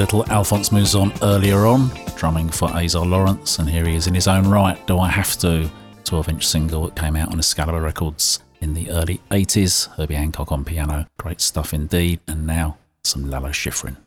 Little 0.00 0.24
Alphonse 0.32 0.70
Mouzon 0.70 1.14
earlier 1.22 1.66
on, 1.66 1.90
drumming 2.16 2.48
for 2.48 2.70
Azar 2.70 3.04
Lawrence, 3.04 3.58
and 3.58 3.68
here 3.68 3.84
he 3.84 3.96
is 3.96 4.06
in 4.06 4.14
his 4.14 4.26
own 4.26 4.48
right, 4.48 4.86
Do 4.86 4.98
I 4.98 5.10
Have 5.10 5.36
To? 5.40 5.70
12 6.04 6.28
inch 6.30 6.46
single 6.46 6.86
that 6.86 6.96
came 6.96 7.16
out 7.16 7.30
on 7.30 7.38
Excalibur 7.38 7.82
Records 7.82 8.40
in 8.62 8.72
the 8.72 8.90
early 8.90 9.20
80s. 9.30 9.94
Herbie 9.96 10.14
Hancock 10.14 10.52
on 10.52 10.64
piano, 10.64 11.06
great 11.18 11.42
stuff 11.42 11.74
indeed, 11.74 12.20
and 12.26 12.46
now 12.46 12.78
some 13.04 13.28
Lalo 13.28 13.50
Schifrin. 13.50 13.98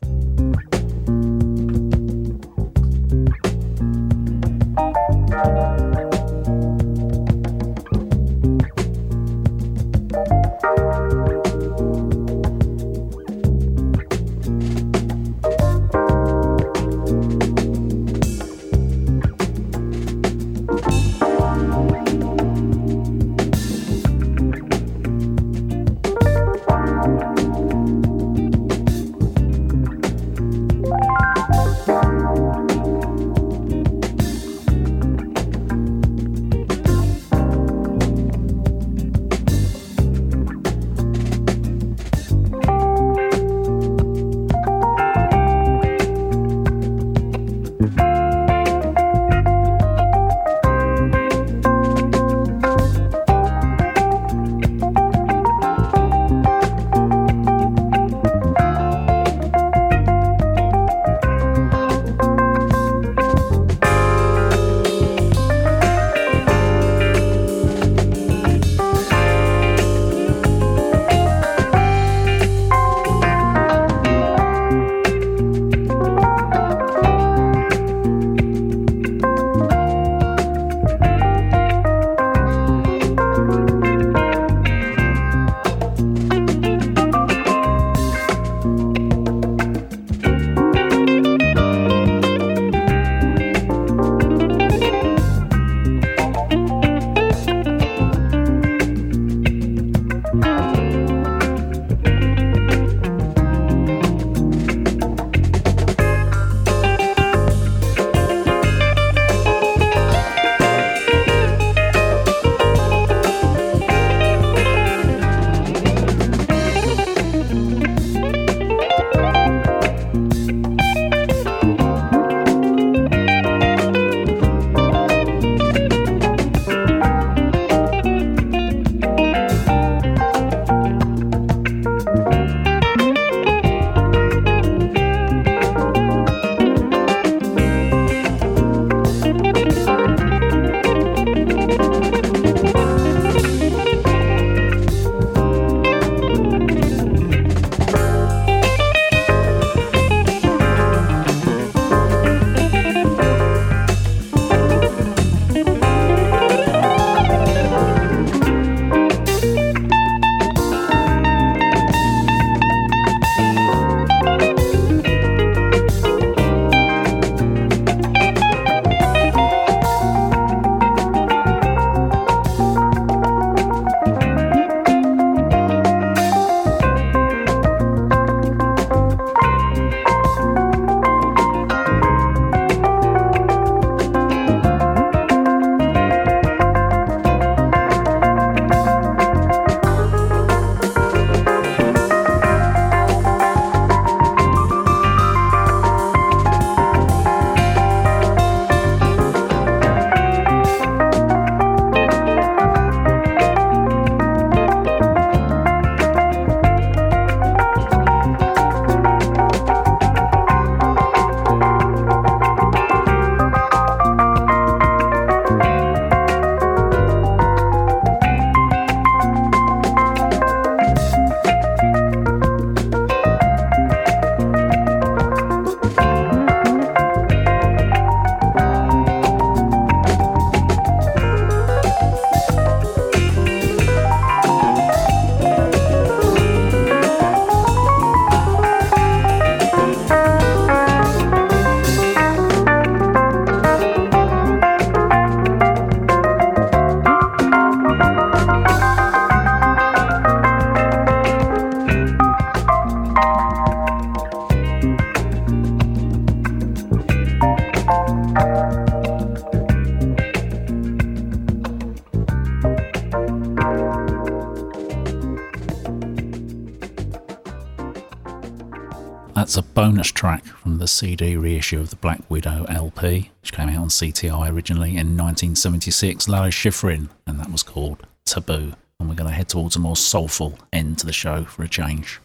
Bonus 269.62 270.10
track 270.10 270.44
from 270.44 270.78
the 270.78 270.88
CD 270.88 271.36
reissue 271.36 271.80
of 271.80 271.90
the 271.90 271.96
Black 271.96 272.20
Widow 272.28 272.64
LP, 272.68 273.30
which 273.40 273.52
came 273.52 273.68
out 273.68 273.78
on 273.78 273.88
CTI 273.88 274.50
originally 274.50 274.90
in 274.90 275.16
1976, 275.16 276.28
Lalo 276.28 276.48
Schifrin, 276.48 277.08
and 277.26 277.38
that 277.40 277.50
was 277.50 277.62
called 277.62 278.06
Taboo. 278.24 278.74
And 279.00 279.08
we're 279.08 279.14
going 279.14 279.28
to 279.28 279.34
head 279.34 279.48
towards 279.48 279.76
a 279.76 279.80
more 279.80 279.96
soulful 279.96 280.58
end 280.72 280.98
to 280.98 281.06
the 281.06 281.12
show 281.12 281.44
for 281.44 281.62
a 281.62 281.68
change. 281.68 282.20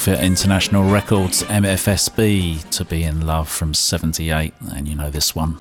Philadelphia 0.00 0.26
International 0.26 0.90
Records 0.90 1.42
MFSB 1.42 2.70
to 2.70 2.86
be 2.86 3.02
in 3.02 3.26
love 3.26 3.50
from 3.50 3.74
78 3.74 4.54
and 4.74 4.88
you 4.88 4.94
know 4.94 5.10
this 5.10 5.34
one 5.34 5.58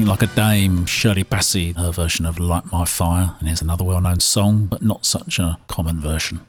Nothing 0.00 0.08
Like 0.08 0.22
a 0.22 0.34
Dame, 0.34 0.86
Shirley 0.86 1.24
Bassey, 1.24 1.76
her 1.76 1.92
version 1.92 2.24
of 2.24 2.38
Light 2.38 2.64
My 2.72 2.86
Fire, 2.86 3.34
and 3.38 3.48
here's 3.48 3.60
another 3.60 3.84
well 3.84 4.00
known 4.00 4.18
song, 4.18 4.64
but 4.64 4.80
not 4.80 5.04
such 5.04 5.38
a 5.38 5.58
common 5.68 6.00
version. 6.00 6.40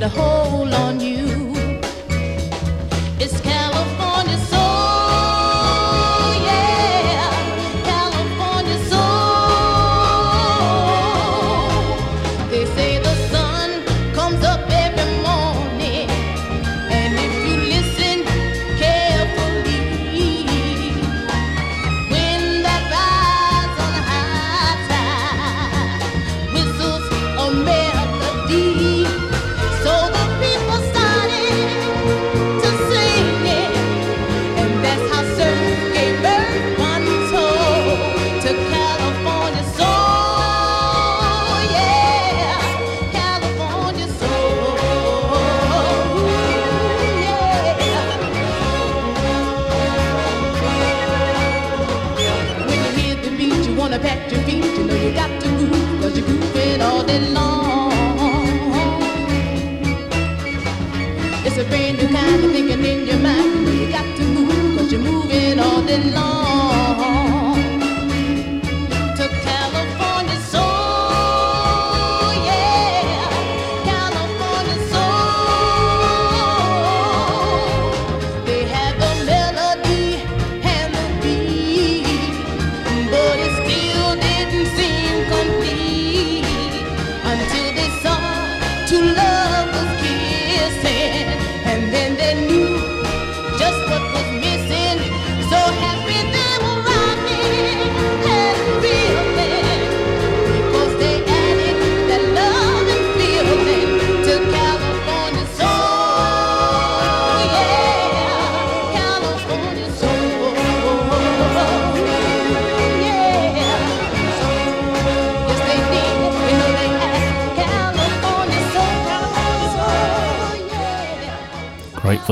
Get 0.00 0.16
a 0.16 0.20
hold 0.20 0.72
on 0.72 0.89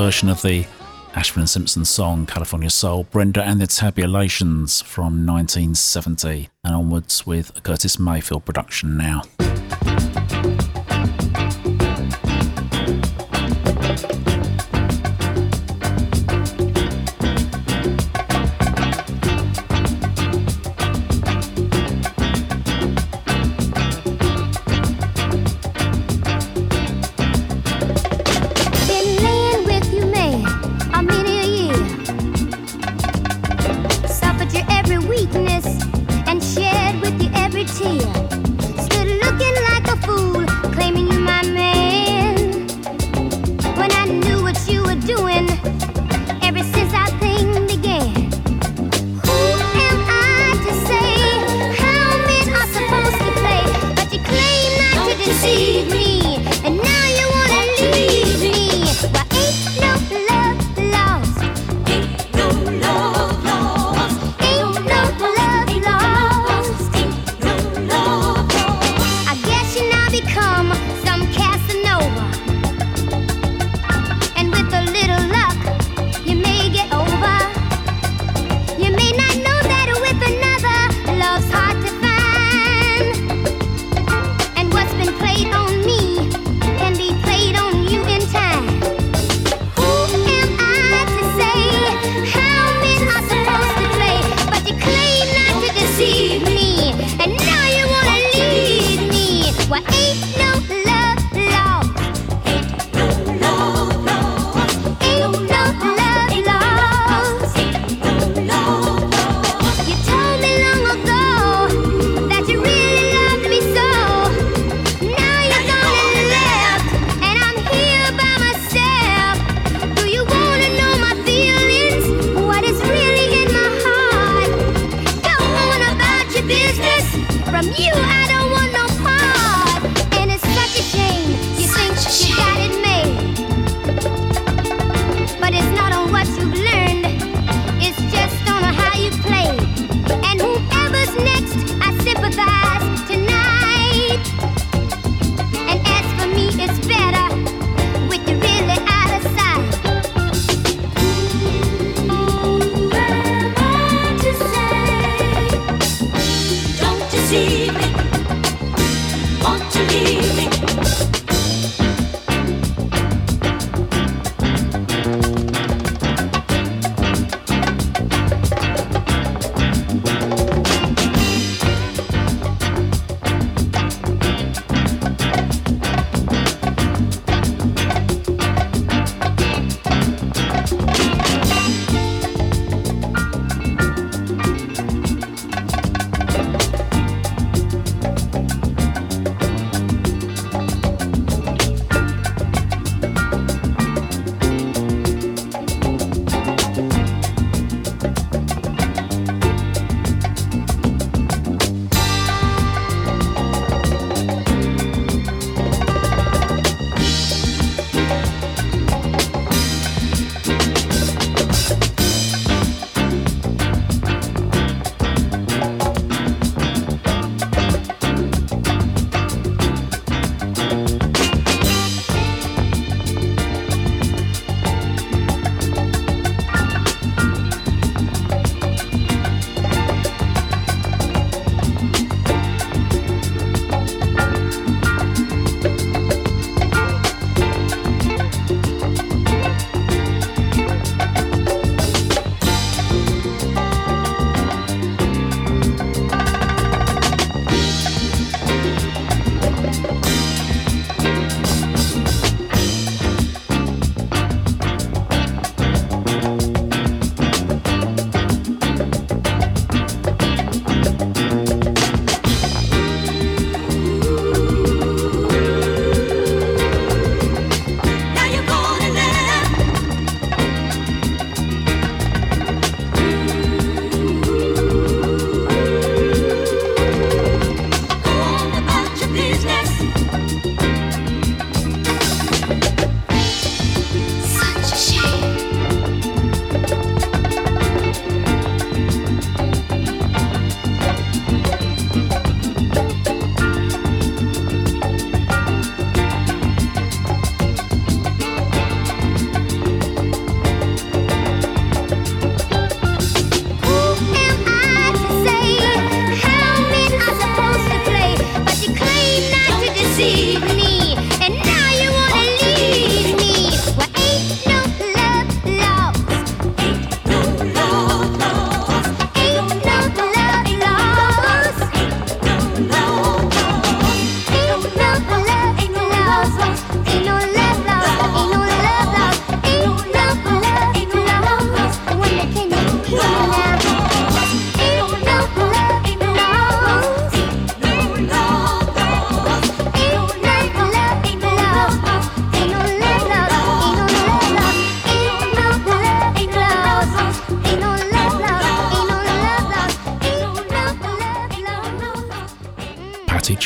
version 0.04 0.28
of 0.28 0.40
the 0.42 0.64
Ashford 1.16 1.40
and 1.40 1.50
Simpson 1.50 1.84
song 1.84 2.24
California 2.24 2.70
Soul, 2.70 3.02
Brenda 3.10 3.42
and 3.42 3.60
the 3.60 3.66
Tabulations 3.66 4.80
from 4.80 5.26
1970, 5.26 6.48
and 6.62 6.72
onwards 6.72 7.26
with 7.26 7.50
a 7.56 7.60
Curtis 7.60 7.98
Mayfield 7.98 8.44
production 8.44 8.96
now. 8.96 9.22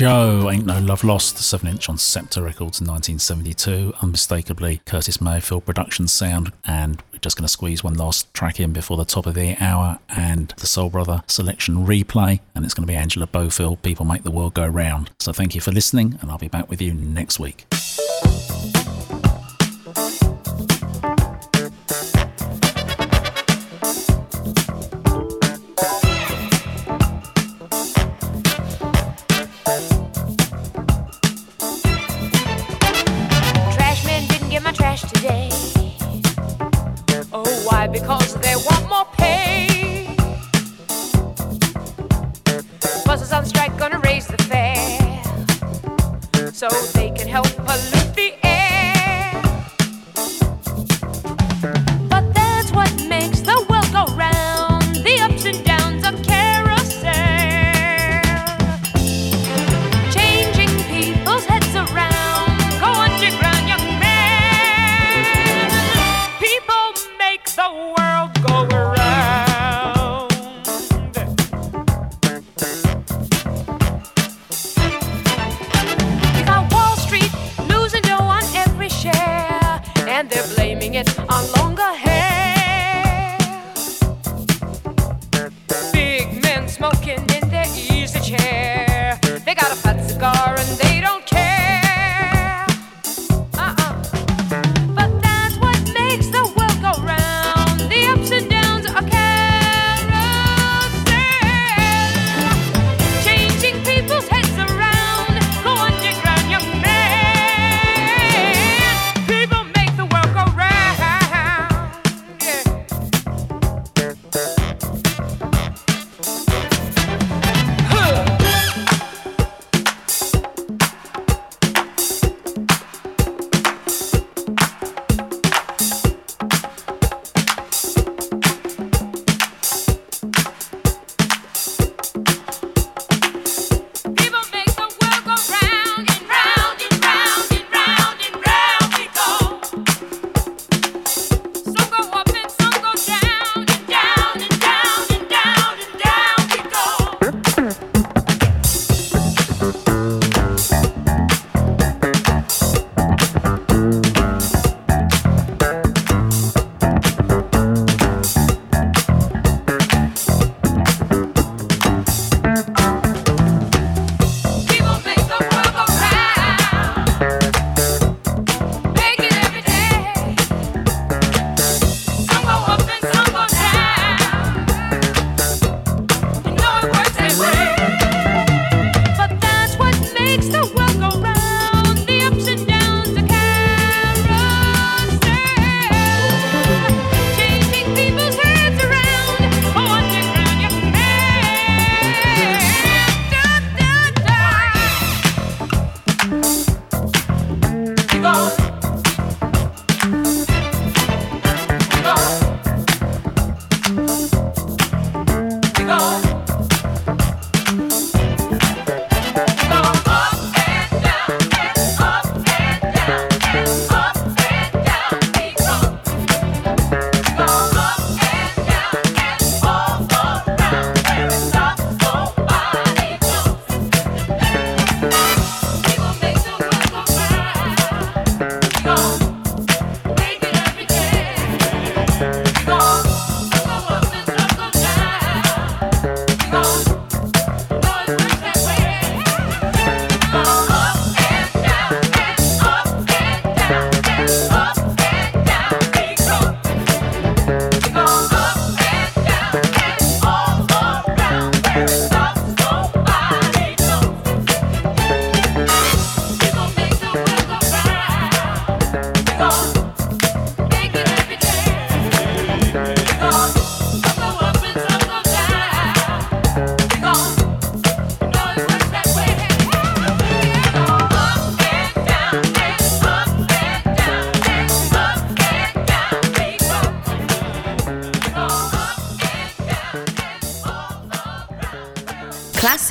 Joe, 0.03 0.51
Ain't 0.51 0.67
No 0.67 0.81
Love 0.81 1.05
Lost, 1.05 1.39
7 1.39 1.69
inch 1.69 1.89
on 1.89 1.97
Scepter 1.97 2.43
Records 2.43 2.81
in 2.81 2.89
1972, 2.89 3.95
unmistakably 4.03 4.81
Curtis 4.85 5.21
Mayfield 5.21 5.65
production 5.65 6.09
sound, 6.09 6.51
and 6.65 7.01
we're 7.13 7.21
just 7.21 7.37
going 7.37 7.45
to 7.45 7.49
squeeze 7.49 7.85
one 7.85 7.95
last 7.95 8.35
track 8.35 8.59
in 8.59 8.73
before 8.73 8.97
the 8.97 9.05
top 9.05 9.27
of 9.27 9.35
the 9.35 9.57
hour 9.61 10.01
and 10.09 10.55
the 10.57 10.67
Soul 10.67 10.91
Brother 10.91 11.23
selection 11.29 11.87
replay, 11.87 12.41
and 12.53 12.65
it's 12.65 12.75
going 12.75 12.85
to 12.85 12.93
be 12.93 12.97
Angela 12.97 13.29
Bofill, 13.29 13.81
People 13.81 14.05
Make 14.05 14.25
the 14.25 14.33
World 14.33 14.55
Go 14.55 14.67
Round. 14.67 15.13
So 15.21 15.33
thank 15.33 15.55
you 15.55 15.61
for 15.61 15.71
listening, 15.71 16.19
and 16.21 16.33
I'll 16.33 16.37
be 16.37 16.49
back 16.49 16.69
with 16.69 16.83
you 16.83 16.93
next 16.93 17.39
week. 17.39 17.72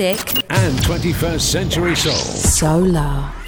Classic 0.02 0.46
and 0.50 0.78
21st 0.80 1.42
century 1.42 1.96
soul. 1.96 2.14
Solar. 2.14 3.41